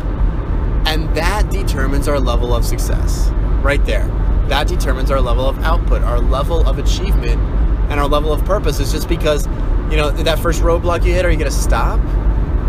And 0.88 1.10
that 1.16 1.50
determines 1.50 2.10
our 2.10 2.20
level 2.20 2.54
of 2.54 2.66
success. 2.66 3.30
Right 3.64 3.84
there. 3.86 4.06
That 4.50 4.68
determines 4.68 5.10
our 5.10 5.22
level 5.22 5.48
of 5.48 5.58
output, 5.60 6.04
our 6.04 6.20
level 6.20 6.68
of 6.68 6.78
achievement, 6.80 7.42
and 7.90 8.00
our 8.00 8.08
level 8.08 8.32
of 8.32 8.44
purpose. 8.44 8.80
Is 8.80 8.92
just 8.92 9.08
because, 9.08 9.48
you 9.90 9.96
know, 9.96 10.12
that 10.12 10.38
first 10.38 10.62
roadblock 10.62 11.06
you 11.06 11.14
hit, 11.14 11.26
are 11.26 11.32
you 11.32 11.38
going 11.38 11.50
to 11.50 11.58
stop? 11.58 11.98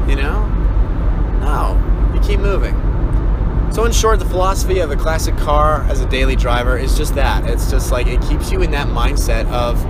You 0.09 0.15
know? 0.17 0.47
No, 1.41 2.13
you 2.15 2.21
keep 2.21 2.39
moving. 2.39 2.75
So, 3.77 3.85
in 3.85 3.93
short, 3.93 4.21
the 4.21 4.25
philosophy 4.25 4.79
of 4.79 4.91
a 4.91 4.97
classic 4.97 5.37
car 5.37 5.83
as 5.83 6.01
a 6.01 6.09
daily 6.09 6.35
driver 6.35 6.79
is 6.79 6.97
just 6.97 7.15
that. 7.17 7.47
It's 7.47 7.71
just 7.71 7.93
like 7.93 8.07
it 8.07 8.23
keeps 8.23 8.51
you 8.51 8.63
in 8.63 8.71
that 8.71 8.87
mindset 8.87 9.45
of 9.49 9.85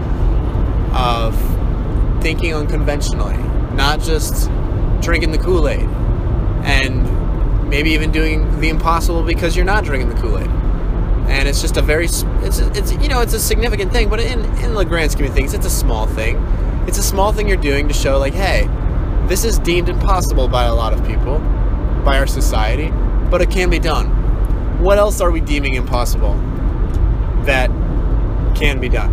of 0.93 2.21
thinking 2.21 2.52
unconventionally, 2.52 3.37
not 3.76 4.00
just 4.00 4.50
drinking 5.00 5.31
the 5.31 5.38
Kool 5.38 5.69
Aid, 5.69 5.88
and 6.64 7.69
maybe 7.69 7.90
even 7.90 8.11
doing 8.11 8.59
the 8.59 8.71
impossible 8.71 9.23
because 9.23 9.55
you're 9.55 9.64
not 9.64 9.85
drinking 9.85 10.09
the 10.09 10.21
Kool 10.21 10.37
Aid. 10.40 10.50
And 11.28 11.47
it's 11.47 11.61
just 11.61 11.76
a 11.76 11.83
very, 11.83 12.07
it's 12.07 12.25
it's 12.59 12.93
you 12.95 13.07
know 13.07 13.21
it's 13.21 13.35
a 13.35 13.38
significant 13.38 13.93
thing, 13.93 14.09
but 14.09 14.19
in 14.19 14.45
in 14.64 14.75
the 14.75 14.85
grand 14.85 15.12
scheme 15.12 15.26
of 15.26 15.33
things, 15.33 15.55
it's 15.55 15.64
a 15.64 15.71
small 15.71 16.09
thing. 16.09 16.38
It's 16.88 16.99
a 16.99 17.05
small 17.05 17.33
thing 17.33 17.47
you're 17.47 17.57
doing 17.57 17.87
to 17.87 17.95
show 17.95 18.19
like, 18.19 18.35
hey, 18.35 18.69
this 19.28 19.45
is 19.45 19.61
deemed 19.61 19.88
impossible 19.88 20.49
by 20.49 20.64
a 20.64 20.75
lot 20.75 20.93
of 20.93 21.07
people, 21.07 21.38
by 22.05 22.19
our 22.19 22.26
society, 22.26 22.93
but 23.30 23.40
it 23.42 23.50
can 23.50 23.71
be 23.71 23.78
done. 23.78 24.09
What 24.83 24.99
else 24.99 25.21
are 25.21 25.30
we 25.30 25.40
deeming 25.40 25.75
impossible 25.75 26.35
that 27.45 27.71
can 28.56 28.80
be 28.80 28.88
done? 28.88 29.12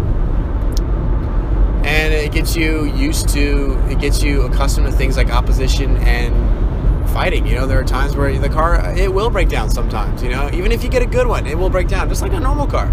And 1.86 2.14
it 2.14 2.32
gets 2.32 2.56
you 2.56 2.86
used 2.86 3.30
to, 3.30 3.78
it 3.90 4.00
gets 4.00 4.24
you 4.24 4.44
accustomed 4.44 4.88
to 4.88 4.92
things 4.92 5.18
like 5.18 5.30
opposition 5.30 5.98
and 5.98 7.10
fighting. 7.10 7.46
You 7.46 7.56
know, 7.56 7.68
there 7.68 7.80
are 7.80 7.84
times 7.84 8.16
where 8.16 8.38
the 8.40 8.50
car, 8.50 8.98
it 8.98 9.14
will 9.14 9.30
break 9.30 9.50
down 9.50 9.70
sometimes, 9.70 10.24
you 10.24 10.30
know, 10.30 10.50
even 10.54 10.72
if 10.72 10.84
you 10.84 10.90
get 10.90 11.02
a 11.02 11.06
good 11.06 11.28
one, 11.28 11.46
it 11.46 11.58
will 11.58 11.70
break 11.70 11.88
down, 11.88 12.10
just 12.10 12.22
like 12.22 12.34
a 12.34 12.40
normal 12.40 12.68
car. 12.68 12.88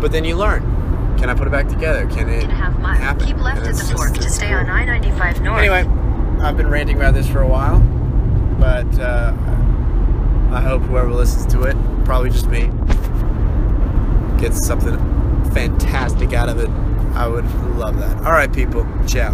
But 0.00 0.12
then 0.12 0.24
you 0.24 0.36
learn. 0.36 0.62
Can 1.18 1.30
I 1.30 1.34
put 1.34 1.46
it 1.46 1.50
back 1.50 1.68
together? 1.68 2.06
Can 2.08 2.28
it 2.28 2.50
happen? 2.50 3.26
Keep 3.26 3.38
left 3.38 3.62
at 3.62 3.74
the 3.74 3.94
fork 3.94 4.14
to 4.14 4.28
stay 4.28 4.48
cool. 4.48 4.56
on 4.56 4.68
I-95 4.68 5.40
North. 5.40 5.58
Anyway, 5.60 5.84
I've 6.42 6.56
been 6.56 6.68
ranting 6.68 6.96
about 6.96 7.14
this 7.14 7.28
for 7.28 7.40
a 7.40 7.48
while, 7.48 7.78
but 8.58 8.98
uh, 8.98 9.32
I 10.54 10.60
hope 10.60 10.82
whoever 10.82 11.12
listens 11.12 11.52
to 11.52 11.62
it, 11.62 11.76
probably 12.04 12.30
just 12.30 12.48
me, 12.48 12.70
gets 14.40 14.64
something 14.64 14.96
fantastic 15.50 16.32
out 16.32 16.48
of 16.48 16.58
it. 16.58 16.68
I 17.16 17.26
would 17.26 17.44
love 17.76 17.98
that. 17.98 18.18
All 18.18 18.32
right, 18.32 18.52
people. 18.52 18.86
Ciao. 19.06 19.32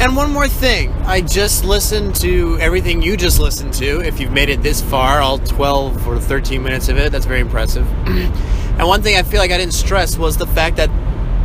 And 0.00 0.16
one 0.16 0.30
more 0.32 0.48
thing. 0.48 0.92
I 1.04 1.20
just 1.20 1.64
listened 1.64 2.14
to 2.16 2.58
everything 2.58 3.02
you 3.02 3.16
just 3.16 3.38
listened 3.38 3.72
to. 3.74 4.00
If 4.00 4.18
you've 4.18 4.32
made 4.32 4.48
it 4.48 4.62
this 4.62 4.80
far, 4.82 5.20
all 5.20 5.38
12 5.38 6.08
or 6.08 6.18
13 6.18 6.62
minutes 6.62 6.88
of 6.88 6.96
it, 6.96 7.12
that's 7.12 7.26
very 7.26 7.40
impressive. 7.40 7.86
and 8.06 8.88
one 8.88 9.02
thing 9.02 9.16
I 9.16 9.22
feel 9.22 9.40
like 9.40 9.50
I 9.50 9.58
didn't 9.58 9.74
stress 9.74 10.16
was 10.16 10.36
the 10.36 10.46
fact 10.46 10.76
that 10.76 10.90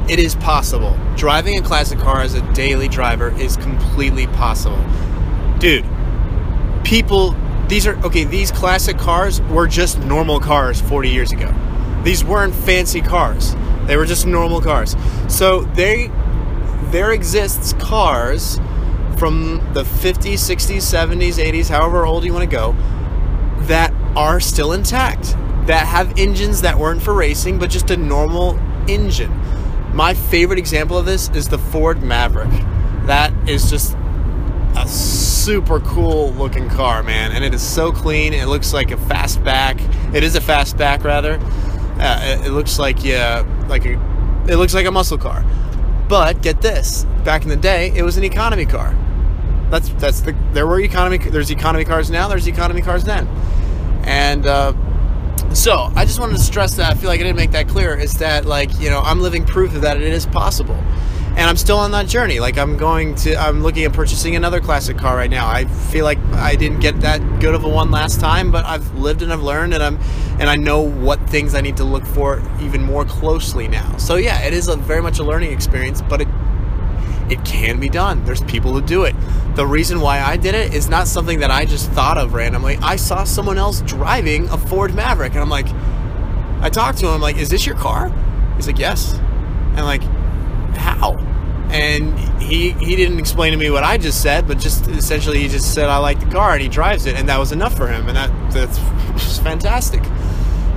it 0.10 0.20
is 0.20 0.36
possible. 0.36 0.98
Driving 1.16 1.58
a 1.58 1.62
classic 1.62 2.00
car 2.00 2.22
as 2.22 2.34
a 2.34 2.54
daily 2.54 2.88
driver 2.88 3.32
is 3.40 3.56
completely 3.58 4.28
possible. 4.28 4.84
Dude, 5.60 5.86
people, 6.90 7.36
these 7.68 7.86
are, 7.86 7.96
okay, 8.06 8.24
these 8.24 8.52
classic 8.52 8.98
cars 8.98 9.42
were 9.42 9.68
just 9.68 10.00
normal 10.00 10.40
cars 10.40 10.82
40 10.82 11.10
years 11.10 11.32
ago. 11.32 11.54
These 12.04 12.24
weren't 12.24 12.56
fancy 12.56 13.02
cars. 13.02 13.56
They 13.86 13.96
were 13.96 14.06
just 14.06 14.26
normal 14.26 14.62
cars. 14.62 14.96
So 15.28 15.62
they, 15.62 16.12
there 16.92 17.12
exists 17.12 17.74
cars 17.74 18.58
from 19.18 19.62
the 19.74 19.84
50s, 19.84 20.34
60s, 20.34 20.78
70s, 20.78 21.34
80s, 21.34 21.70
however 21.70 22.06
old 22.06 22.26
you 22.26 22.34
want 22.34 22.50
to 22.50 22.56
go, 22.56 22.74
that 23.68 23.94
are 24.16 24.40
still 24.40 24.74
intact. 24.74 25.36
That 25.68 25.86
have 25.86 26.18
engines 26.18 26.62
that 26.62 26.80
weren't 26.80 27.02
for 27.02 27.14
racing, 27.14 27.60
but 27.60 27.70
just 27.70 27.92
a 27.92 27.98
normal 27.98 28.58
engine 28.90 29.32
my 29.94 30.14
favorite 30.14 30.60
example 30.60 30.98
of 30.98 31.06
this 31.06 31.30
is 31.30 31.50
the 31.50 31.58
Ford 31.58 32.04
Maverick. 32.04 32.52
That 33.08 33.34
is 33.50 33.70
just 33.70 33.98
super 35.40 35.80
cool 35.80 36.32
looking 36.34 36.68
car, 36.70 37.02
man, 37.02 37.32
and 37.32 37.44
it 37.44 37.54
is 37.54 37.62
so 37.62 37.92
clean. 37.92 38.34
It 38.34 38.48
looks 38.48 38.74
like 38.74 38.92
a 38.92 38.96
fastback. 38.96 39.80
It 40.14 40.24
is 40.24 40.36
a 40.36 40.42
fastback, 40.42 41.04
rather. 41.04 41.40
Uh, 42.00 42.22
it, 42.24 42.48
it, 42.48 42.52
looks 42.52 42.78
like 42.78 43.04
yeah, 43.04 43.46
like 43.68 43.86
a, 43.86 43.94
it 44.48 44.58
looks 44.58 44.74
like 44.74 44.86
a 44.86 44.92
muscle 44.92 45.18
car. 45.18 45.46
But 46.08 46.42
get 46.42 46.62
this: 46.62 47.06
back 47.24 47.44
in 47.44 47.50
the 47.50 47.56
day, 47.56 47.92
it 47.96 48.04
was 48.04 48.18
an 48.18 48.24
economy 48.24 48.66
car. 48.66 48.96
That's 49.70 49.90
that's 49.90 50.22
the 50.22 50.36
there 50.52 50.68
were 50.68 50.80
economy. 50.82 51.18
There's 51.18 51.52
economy 51.52 51.86
cars 51.86 52.10
now. 52.10 52.28
There's 52.28 52.48
economy 52.48 52.82
cars 52.82 53.04
then, 53.04 53.28
and. 54.04 54.46
Uh, 54.46 54.74
so 55.54 55.92
I 55.96 56.06
just 56.06 56.20
wanted 56.20 56.38
to 56.38 56.44
stress 56.44 56.76
that. 56.76 56.92
I 56.92 56.94
feel 56.96 57.10
like 57.10 57.20
I 57.20 57.24
didn't 57.24 57.38
make 57.38 57.52
that 57.52 57.68
clear. 57.68 57.96
Is 57.96 58.14
that 58.16 58.46
like 58.46 58.78
you 58.80 58.90
know 58.90 59.00
I'm 59.00 59.20
living 59.20 59.46
proof 59.46 59.74
of 59.74 59.82
that 59.82 59.98
it 59.98 60.04
is 60.04 60.26
possible, 60.28 60.78
and 61.38 61.42
I'm 61.42 61.58
still 61.58 61.78
on 61.78 61.92
that 61.92 62.08
journey. 62.08 62.40
Like 62.40 62.58
I'm 62.58 62.78
going 62.78 63.16
to, 63.16 63.36
I'm 63.36 63.62
looking 63.62 63.86
at 63.86 63.94
purchasing 63.94 64.36
another 64.36 64.60
classic 64.60 64.98
car 64.98 65.16
right 65.16 65.30
now. 65.30 65.48
I 65.48 65.66
feel 65.66 66.06
like 66.06 66.20
I 66.34 66.56
didn't 66.56 66.80
get 66.80 67.02
that 67.02 67.20
good 67.40 67.56
of 67.56 67.64
a 67.64 67.70
one 67.70 67.92
last 67.92 68.20
time, 68.20 68.52
but 68.52 68.66
I've 68.66 68.94
lived 68.96 69.22
and 69.22 69.32
I've 69.32 69.42
learned, 69.42 69.74
and 69.74 69.84
I'm, 69.84 69.98
and 70.40 70.50
I 70.50 70.56
know 70.56 70.82
what 70.82 71.20
things 71.30 71.56
I 71.56 71.62
need 71.62 71.78
to 71.78 71.84
look 71.84 72.06
for 72.06 72.42
even 72.62 72.84
more 72.84 73.06
closely 73.06 73.68
now. 73.68 73.98
So 73.98 74.16
yeah, 74.16 74.42
it 74.42 74.54
is 74.54 74.68
a 74.68 74.76
very 74.76 75.02
much 75.02 75.20
a 75.20 75.24
learning 75.24 75.52
experience, 75.54 76.02
but 76.02 76.22
it 76.22 76.28
it 77.30 77.46
can 77.46 77.80
be 77.80 77.90
done. 77.90 78.24
There's 78.26 78.42
people 78.44 78.74
who 78.74 78.82
do 78.82 79.04
it. 79.04 79.16
The 79.56 79.66
reason 79.66 80.02
why 80.02 80.20
I 80.20 80.36
did 80.36 80.56
it 80.56 80.74
is 80.74 80.90
not 80.90 81.08
something 81.08 81.40
that 81.40 81.52
I 81.52 81.66
just 81.66 81.92
thought 81.92 82.18
of 82.18 82.34
randomly. 82.34 82.78
I 82.82 82.96
saw 82.96 83.24
someone 83.24 83.58
else 83.58 83.82
driving 83.82 84.50
a 84.50 84.58
Ford 84.58 84.96
Maverick, 84.96 85.34
and 85.34 85.42
I'm 85.42 85.50
like, 85.50 85.68
I 86.62 86.70
talked 86.70 86.98
to 87.00 87.08
him, 87.08 87.14
I'm 87.14 87.22
like, 87.22 87.38
is 87.38 87.50
this 87.50 87.66
your 87.66 87.76
car? 87.76 88.10
He's 88.56 88.68
like, 88.68 88.80
yes. 88.80 89.14
And 89.76 89.86
like, 89.86 90.02
how? 91.00 91.16
And 91.72 92.18
he 92.42 92.72
he 92.72 92.96
didn't 92.96 93.20
explain 93.20 93.52
to 93.52 93.58
me 93.58 93.70
what 93.70 93.84
I 93.84 93.98
just 93.98 94.22
said, 94.22 94.48
but 94.48 94.58
just 94.58 94.88
essentially 94.88 95.40
he 95.40 95.48
just 95.48 95.74
said 95.74 95.88
I 95.88 95.98
like 95.98 96.20
the 96.20 96.26
car 96.26 96.54
and 96.54 96.62
he 96.62 96.68
drives 96.68 97.06
it, 97.06 97.16
and 97.16 97.30
that 97.30 97.38
was 97.38 97.52
enough 97.52 97.76
for 97.76 97.88
him, 97.88 98.08
and 98.08 98.18
that 98.18 98.52
that's 98.52 99.40
fantastic. 99.40 100.04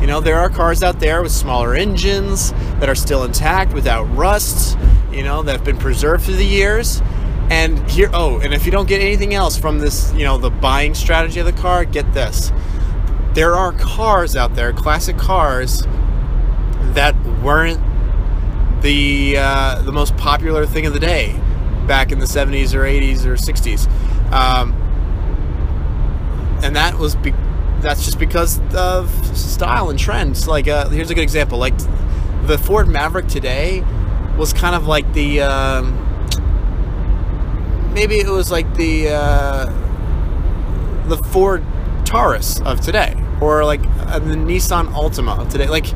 You 0.03 0.09
know, 0.09 0.21
there 0.21 0.39
are 0.39 0.51
cars 0.51 0.83
out 0.83 0.99
there 0.99 1.23
with 1.23 1.31
smaller 1.31 1.75
engines 1.75 2.53
that 2.81 2.89
are 2.89 2.95
still 2.95 3.23
intact 3.25 3.73
without 3.73 4.05
rust, 4.17 4.77
you 5.13 5.23
know, 5.23 5.43
that 5.45 5.53
have 5.53 5.65
been 5.65 5.79
preserved 5.79 6.25
through 6.25 6.37
the 6.37 6.45
years. 6.45 7.01
And 7.51 7.79
here, 7.89 8.11
oh, 8.13 8.41
and 8.41 8.53
if 8.53 8.67
you 8.67 8.73
don't 8.73 8.89
get 8.89 9.01
anything 9.01 9.33
else 9.33 9.57
from 9.57 9.79
this, 9.79 10.13
you 10.15 10.25
know, 10.25 10.39
the 10.39 10.51
buying 10.51 10.95
strategy 10.95 11.39
of 11.39 11.47
the 11.47 11.53
car, 11.53 11.85
get 11.85 12.13
this. 12.15 12.51
There 13.35 13.55
are 13.55 13.73
cars 13.73 14.35
out 14.35 14.57
there, 14.57 14.73
classic 14.73 15.17
cars, 15.19 15.83
that 16.95 17.15
weren't 17.43 17.81
the 18.83 19.37
uh, 19.39 19.83
the 19.83 19.93
most 19.93 20.17
popular 20.17 20.67
thing 20.67 20.87
of 20.87 20.93
the 20.93 21.01
day 21.01 21.39
back 21.87 22.13
in 22.13 22.19
the 22.19 22.27
70s 22.27 22.75
or 22.75 22.83
80s 22.83 23.25
or 23.25 23.35
60s. 23.35 23.89
Um, 24.33 24.73
and 26.63 26.77
that 26.77 26.99
was 26.99 27.17
be- 27.17 27.35
that's 27.81 28.05
just 28.05 28.19
because 28.19 28.61
of 28.75 29.11
style 29.37 29.91
and 29.91 29.99
trends. 29.99 30.47
Like, 30.47 30.69
uh, 30.69 30.89
here's 30.89 31.11
a 31.11 31.15
good 31.15 31.23
example. 31.23 31.59
Like, 31.59 31.75
the 32.47 32.57
Ford 32.59 32.89
Maverick 32.89 33.27
today 33.27 33.85
was 34.37 34.53
kind 34.53 34.75
of 34.75 34.87
like 34.87 35.13
the 35.13 35.43
um, 35.43 35.99
maybe 37.93 38.17
it 38.17 38.29
was 38.29 38.51
like 38.51 38.73
the 38.75 39.11
uh, 39.11 39.67
the 41.09 41.17
Ford 41.29 41.65
Taurus 42.05 42.61
of 42.63 42.81
today, 42.81 43.15
or 43.41 43.65
like 43.65 43.81
uh, 44.07 44.19
the 44.19 44.35
Nissan 44.35 44.93
Altima 44.93 45.39
of 45.39 45.49
today. 45.49 45.69
Like 45.69 45.87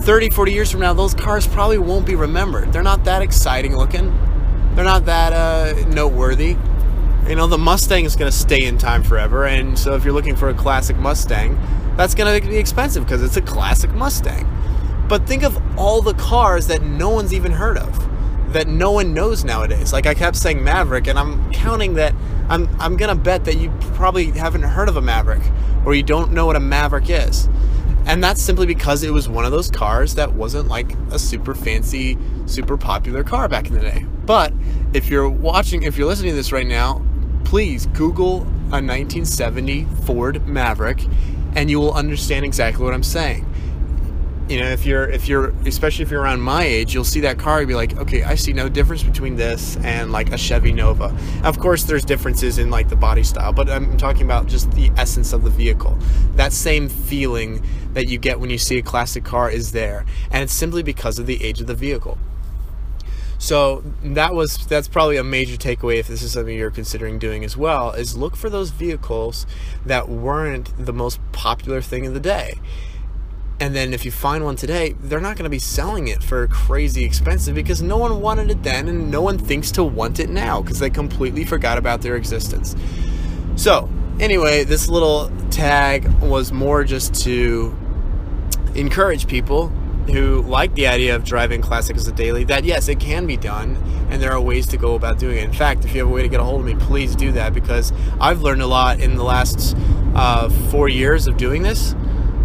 30, 0.00 0.30
40 0.30 0.52
years 0.52 0.70
from 0.70 0.80
now, 0.80 0.92
those 0.92 1.14
cars 1.14 1.46
probably 1.46 1.78
won't 1.78 2.06
be 2.06 2.14
remembered. 2.14 2.72
They're 2.72 2.82
not 2.82 3.04
that 3.04 3.22
exciting 3.22 3.76
looking. 3.76 4.10
They're 4.74 4.84
not 4.84 5.06
that 5.06 5.32
uh, 5.32 5.88
noteworthy. 5.88 6.56
You 7.28 7.34
know, 7.34 7.46
the 7.46 7.58
Mustang 7.58 8.04
is 8.04 8.16
going 8.16 8.30
to 8.30 8.36
stay 8.36 8.64
in 8.64 8.78
time 8.78 9.02
forever, 9.02 9.44
and 9.44 9.78
so 9.78 9.94
if 9.94 10.04
you're 10.04 10.14
looking 10.14 10.36
for 10.36 10.48
a 10.48 10.54
classic 10.54 10.96
Mustang, 10.96 11.58
that's 11.96 12.14
going 12.14 12.40
to 12.40 12.48
be 12.48 12.56
expensive 12.56 13.04
because 13.04 13.22
it's 13.22 13.36
a 13.36 13.42
classic 13.42 13.90
Mustang. 13.92 14.48
But 15.08 15.26
think 15.26 15.42
of 15.42 15.58
all 15.78 16.00
the 16.00 16.14
cars 16.14 16.66
that 16.68 16.82
no 16.82 17.10
one's 17.10 17.34
even 17.34 17.52
heard 17.52 17.76
of, 17.76 18.08
that 18.52 18.66
no 18.66 18.92
one 18.92 19.12
knows 19.12 19.44
nowadays. 19.44 19.92
Like 19.92 20.06
I 20.06 20.14
kept 20.14 20.36
saying 20.36 20.62
Maverick, 20.62 21.06
and 21.06 21.18
I'm 21.18 21.52
counting 21.52 21.94
that. 21.94 22.14
I'm 22.48 22.68
I'm 22.80 22.96
gonna 22.96 23.14
bet 23.14 23.44
that 23.44 23.56
you 23.56 23.70
probably 23.94 24.26
haven't 24.30 24.62
heard 24.62 24.88
of 24.88 24.96
a 24.96 25.02
Maverick, 25.02 25.42
or 25.84 25.94
you 25.94 26.02
don't 26.02 26.32
know 26.32 26.46
what 26.46 26.56
a 26.56 26.60
Maverick 26.60 27.10
is. 27.10 27.48
And 28.08 28.24
that's 28.24 28.40
simply 28.40 28.64
because 28.64 29.02
it 29.02 29.12
was 29.12 29.28
one 29.28 29.44
of 29.44 29.52
those 29.52 29.70
cars 29.70 30.14
that 30.14 30.32
wasn't 30.32 30.68
like 30.68 30.94
a 31.10 31.18
super 31.18 31.54
fancy, 31.54 32.16
super 32.46 32.78
popular 32.78 33.22
car 33.22 33.48
back 33.48 33.66
in 33.68 33.74
the 33.74 33.80
day. 33.80 34.06
But 34.24 34.54
if 34.94 35.10
you're 35.10 35.28
watching, 35.28 35.82
if 35.82 35.98
you're 35.98 36.06
listening 36.08 36.30
to 36.30 36.36
this 36.36 36.50
right 36.50 36.66
now, 36.66 37.04
please 37.44 37.84
Google 37.88 38.38
a 38.70 38.80
1970 38.80 39.84
Ford 40.06 40.48
Maverick 40.48 41.04
and 41.54 41.70
you 41.70 41.78
will 41.80 41.92
understand 41.92 42.46
exactly 42.46 42.82
what 42.82 42.94
I'm 42.94 43.02
saying. 43.02 43.44
You 44.48 44.60
know, 44.60 44.70
if 44.70 44.86
you're 44.86 45.06
if 45.06 45.28
you're 45.28 45.48
especially 45.66 46.04
if 46.04 46.10
you're 46.10 46.22
around 46.22 46.40
my 46.40 46.64
age, 46.64 46.94
you'll 46.94 47.04
see 47.04 47.20
that 47.20 47.38
car 47.38 47.58
and 47.58 47.68
be 47.68 47.74
like, 47.74 47.98
okay, 47.98 48.22
I 48.22 48.34
see 48.34 48.54
no 48.54 48.70
difference 48.70 49.02
between 49.02 49.36
this 49.36 49.76
and 49.84 50.10
like 50.10 50.32
a 50.32 50.38
Chevy 50.38 50.72
Nova. 50.72 51.14
Of 51.44 51.58
course, 51.58 51.84
there's 51.84 52.02
differences 52.02 52.56
in 52.56 52.70
like 52.70 52.88
the 52.88 52.96
body 52.96 53.22
style, 53.24 53.52
but 53.52 53.68
I'm 53.68 53.98
talking 53.98 54.22
about 54.22 54.46
just 54.46 54.70
the 54.72 54.90
essence 54.96 55.34
of 55.34 55.44
the 55.44 55.50
vehicle. 55.50 55.98
That 56.36 56.54
same 56.54 56.88
feeling 56.88 57.62
that 57.92 58.08
you 58.08 58.16
get 58.16 58.40
when 58.40 58.48
you 58.48 58.56
see 58.56 58.78
a 58.78 58.82
classic 58.82 59.22
car 59.22 59.50
is 59.50 59.72
there, 59.72 60.06
and 60.30 60.42
it's 60.42 60.54
simply 60.54 60.82
because 60.82 61.18
of 61.18 61.26
the 61.26 61.44
age 61.44 61.60
of 61.60 61.66
the 61.66 61.74
vehicle. 61.74 62.16
So 63.38 63.84
that 64.02 64.34
was 64.34 64.66
that's 64.66 64.88
probably 64.88 65.18
a 65.18 65.24
major 65.24 65.56
takeaway 65.56 65.98
if 65.98 66.08
this 66.08 66.22
is 66.22 66.32
something 66.32 66.56
you're 66.56 66.70
considering 66.70 67.18
doing 67.18 67.44
as 67.44 67.56
well 67.56 67.92
is 67.92 68.16
look 68.16 68.34
for 68.34 68.48
those 68.50 68.70
vehicles 68.70 69.46
that 69.86 70.08
weren't 70.08 70.72
the 70.82 70.92
most 70.92 71.20
popular 71.32 71.80
thing 71.80 72.06
of 72.06 72.14
the 72.14 72.20
day. 72.20 72.58
And 73.60 73.74
then 73.74 73.92
if 73.92 74.04
you 74.04 74.12
find 74.12 74.44
one 74.44 74.54
today, 74.54 74.94
they're 75.00 75.20
not 75.20 75.36
going 75.36 75.44
to 75.44 75.50
be 75.50 75.58
selling 75.58 76.08
it 76.08 76.22
for 76.22 76.46
crazy 76.46 77.04
expensive 77.04 77.54
because 77.54 77.82
no 77.82 77.96
one 77.96 78.20
wanted 78.20 78.50
it 78.50 78.62
then 78.62 78.88
and 78.88 79.10
no 79.10 79.20
one 79.20 79.36
thinks 79.36 79.72
to 79.72 79.84
want 79.84 80.20
it 80.20 80.30
now 80.30 80.62
because 80.62 80.78
they 80.78 80.90
completely 80.90 81.44
forgot 81.44 81.76
about 81.76 82.00
their 82.00 82.14
existence. 82.14 82.76
So, 83.56 83.90
anyway, 84.20 84.62
this 84.62 84.88
little 84.88 85.32
tag 85.50 86.06
was 86.20 86.52
more 86.52 86.84
just 86.84 87.14
to 87.24 87.76
encourage 88.76 89.26
people 89.26 89.68
who 90.08 90.42
like 90.42 90.74
the 90.74 90.86
idea 90.86 91.16
of 91.16 91.24
driving 91.24 91.60
classic 91.60 91.96
as 91.96 92.06
a 92.06 92.12
daily 92.12 92.44
that 92.44 92.64
yes 92.64 92.88
it 92.88 92.98
can 92.98 93.26
be 93.26 93.36
done 93.36 93.76
and 94.10 94.22
there 94.22 94.32
are 94.32 94.40
ways 94.40 94.66
to 94.66 94.76
go 94.76 94.94
about 94.94 95.18
doing 95.18 95.36
it 95.36 95.44
in 95.44 95.52
fact 95.52 95.84
if 95.84 95.92
you 95.94 96.00
have 96.00 96.08
a 96.08 96.12
way 96.12 96.22
to 96.22 96.28
get 96.28 96.40
a 96.40 96.44
hold 96.44 96.60
of 96.60 96.66
me 96.66 96.74
please 96.86 97.14
do 97.14 97.30
that 97.32 97.52
because 97.52 97.92
i've 98.20 98.40
learned 98.40 98.62
a 98.62 98.66
lot 98.66 99.00
in 99.00 99.16
the 99.16 99.22
last 99.22 99.76
uh, 100.14 100.48
four 100.70 100.88
years 100.88 101.26
of 101.26 101.36
doing 101.36 101.62
this 101.62 101.94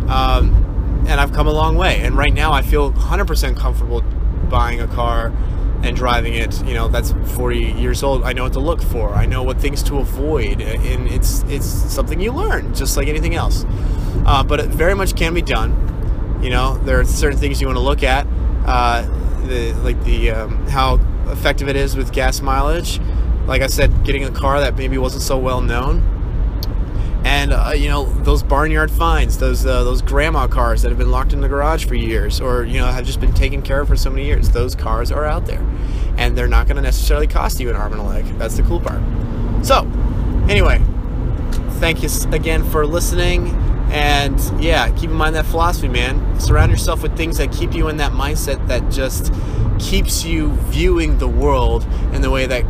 um, 0.10 0.63
and 1.08 1.20
i've 1.20 1.34
come 1.34 1.48
a 1.48 1.54
long 1.54 1.76
way. 1.76 2.02
And 2.02 2.16
right 2.18 2.34
now 2.34 2.52
i 2.52 2.62
feel 2.62 2.92
100% 2.94 3.58
comfortable 3.58 4.02
buying 4.50 4.82
a 4.82 4.88
car 4.88 5.34
and 5.84 5.98
driving 5.98 6.34
it. 6.34 6.66
You 6.66 6.74
know 6.74 6.88
that's 6.88 7.12
40 7.36 7.60
years 7.60 8.04
old. 8.04 8.24
I 8.24 8.34
know 8.34 8.44
what 8.44 8.54
to 8.54 8.60
look 8.60 8.82
for. 8.82 9.10
I 9.10 9.26
know 9.26 9.44
what 9.44 9.60
things 9.60 9.84
to 9.84 9.98
avoid. 10.00 10.62
And 10.62 11.08
it's 11.08 11.44
it's 11.44 11.66
something 11.66 12.20
you 12.20 12.32
learn 12.32 12.74
just 12.74 12.98
like 12.98 13.08
anything 13.08 13.36
else. 13.36 13.66
Uh, 14.26 14.44
but 14.44 14.60
it 14.60 14.70
very 14.70 14.96
much 14.96 15.16
can 15.16 15.34
be 15.34 15.42
done. 15.42 15.72
You 16.42 16.50
know, 16.50 16.78
there 16.80 17.00
are 17.00 17.06
certain 17.06 17.38
things 17.38 17.62
you 17.62 17.68
want 17.68 17.78
to 17.78 17.84
look 17.84 18.04
at, 18.04 18.28
uh, 18.66 19.02
the, 19.48 19.74
like 19.84 20.02
the 20.04 20.32
um, 20.32 20.68
how 20.68 21.00
effective 21.28 21.70
it 21.70 21.76
is 21.76 21.96
with 21.96 22.12
gas 22.12 22.42
mileage. 22.42 23.00
Like 23.46 23.62
I 23.62 23.68
said, 23.68 24.06
getting 24.06 24.24
a 24.24 24.32
car 24.32 24.60
that 24.62 24.78
maybe 24.78 24.98
wasn't 24.98 25.24
so 25.24 25.38
well 25.38 25.62
known, 25.62 26.02
and 27.24 27.54
uh, 27.54 27.74
you 27.76 27.90
know 27.90 28.06
those 28.24 28.44
barnyard 28.44 28.92
finds, 28.92 29.38
those 29.38 29.66
uh, 29.66 29.84
those 29.84 30.02
grandma 30.02 30.48
cars 30.48 30.82
that 30.82 30.90
have 30.90 30.98
been 30.98 31.12
locked 31.12 31.34
in 31.34 31.42
the 31.42 31.48
garage 31.48 31.86
for 31.86 31.96
years, 31.96 32.42
or 32.42 32.64
you 32.64 32.80
know 32.80 32.88
have 32.88 33.06
just 33.06 33.20
been 33.20 33.34
taken 33.34 33.62
care 33.62 33.82
of 33.82 33.88
for 33.88 33.96
so 33.96 34.10
many 34.10 34.26
years. 34.26 34.50
Those 34.50 34.76
cars 34.76 35.12
are 35.12 35.26
out 35.26 35.46
there, 35.46 35.62
and 36.18 36.38
they're 36.38 36.48
not 36.48 36.68
going 36.68 36.78
to 36.78 36.82
necessarily 36.82 37.28
cost 37.28 37.60
you 37.60 37.70
an 37.70 37.76
arm 37.76 37.94
and 37.94 38.02
a 38.02 38.06
leg. 38.06 38.26
That's 38.38 38.58
the 38.58 38.64
cool 38.64 38.80
part. 38.80 39.02
So, 39.66 39.90
anyway, 40.50 40.82
thank 41.80 42.04
you 42.04 42.10
again 42.32 42.64
for 42.70 42.86
listening 42.86 43.48
and 43.94 44.40
yeah, 44.60 44.90
keep 44.98 45.12
in 45.12 45.16
mind 45.16 45.36
that 45.36 45.46
philosophy, 45.46 45.88
man. 45.88 46.40
Surround 46.40 46.72
yourself 46.72 47.04
with 47.04 47.16
things 47.16 47.38
that 47.38 47.52
keep 47.52 47.76
you 47.76 47.90
in 47.90 47.98
that 47.98 48.12
mindset 48.12 48.68
that 48.68 48.92
just 48.92 49.32
keeps 49.78 50.26
you 50.26 50.52
viewing 50.72 51.20
the 51.20 51.28
world 51.28 51.86
in 52.12 52.24
the 52.24 52.32
way 52.32 52.48
that 52.48 52.64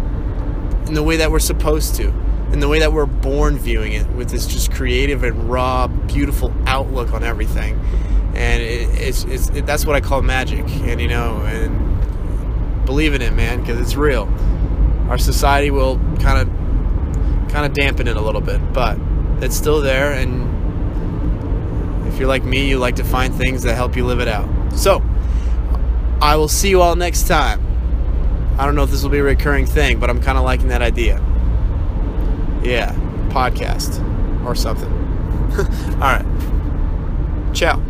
in 0.87 0.95
the 0.95 1.03
way 1.03 1.15
that 1.15 1.31
we're 1.31 1.39
supposed 1.39 1.95
to, 1.95 2.11
in 2.53 2.59
the 2.59 2.67
way 2.67 2.79
that 2.79 2.93
we're 2.93 3.07
born 3.07 3.57
viewing 3.57 3.93
it, 3.93 4.07
with 4.11 4.29
this 4.29 4.45
just 4.45 4.71
creative 4.71 5.23
and 5.23 5.49
raw, 5.49 5.87
beautiful 5.87 6.53
outlook 6.67 7.11
on 7.11 7.23
everything. 7.23 7.79
And 8.35 8.61
it, 8.61 8.89
it's, 8.89 9.23
it's 9.25 9.49
it, 9.49 9.65
that's 9.65 9.85
what 9.85 9.95
I 9.95 10.01
call 10.01 10.21
magic, 10.21 10.59
and 10.69 11.01
you 11.01 11.07
know, 11.07 11.41
and 11.41 12.85
believe 12.85 13.15
in 13.15 13.23
it, 13.23 13.33
man, 13.33 13.59
because 13.59 13.79
it's 13.79 13.95
real. 13.95 14.31
Our 15.09 15.17
society 15.17 15.71
will 15.71 15.97
kind 16.19 16.47
of 16.47 17.51
kind 17.51 17.65
of 17.65 17.73
dampen 17.73 18.07
it 18.07 18.17
a 18.17 18.21
little 18.21 18.41
bit, 18.41 18.61
but 18.71 18.97
it's 19.41 19.55
still 19.55 19.81
there, 19.81 20.13
and 20.13 20.53
if 22.07 22.19
you're 22.19 22.27
like 22.27 22.43
me, 22.43 22.69
you 22.69 22.77
like 22.77 22.95
to 22.97 23.03
find 23.03 23.33
things 23.33 23.63
that 23.63 23.75
help 23.75 23.95
you 23.95 24.05
live 24.05 24.19
it 24.19 24.27
out. 24.27 24.47
So, 24.75 25.03
I 26.21 26.35
will 26.35 26.47
see 26.47 26.69
you 26.69 26.81
all 26.81 26.95
next 26.95 27.27
time. 27.27 27.61
I 28.59 28.65
don't 28.65 28.75
know 28.75 28.83
if 28.83 28.91
this 28.91 29.01
will 29.01 29.09
be 29.09 29.17
a 29.17 29.23
recurring 29.23 29.65
thing, 29.65 29.99
but 29.99 30.11
I'm 30.11 30.21
kind 30.21 30.37
of 30.37 30.43
liking 30.43 30.67
that 30.67 30.83
idea. 30.83 31.19
Yeah, 32.63 32.93
podcast 33.29 33.99
or 34.45 34.55
something. 34.55 34.91
all 35.95 35.99
right. 35.99 37.53
Ciao. 37.53 37.81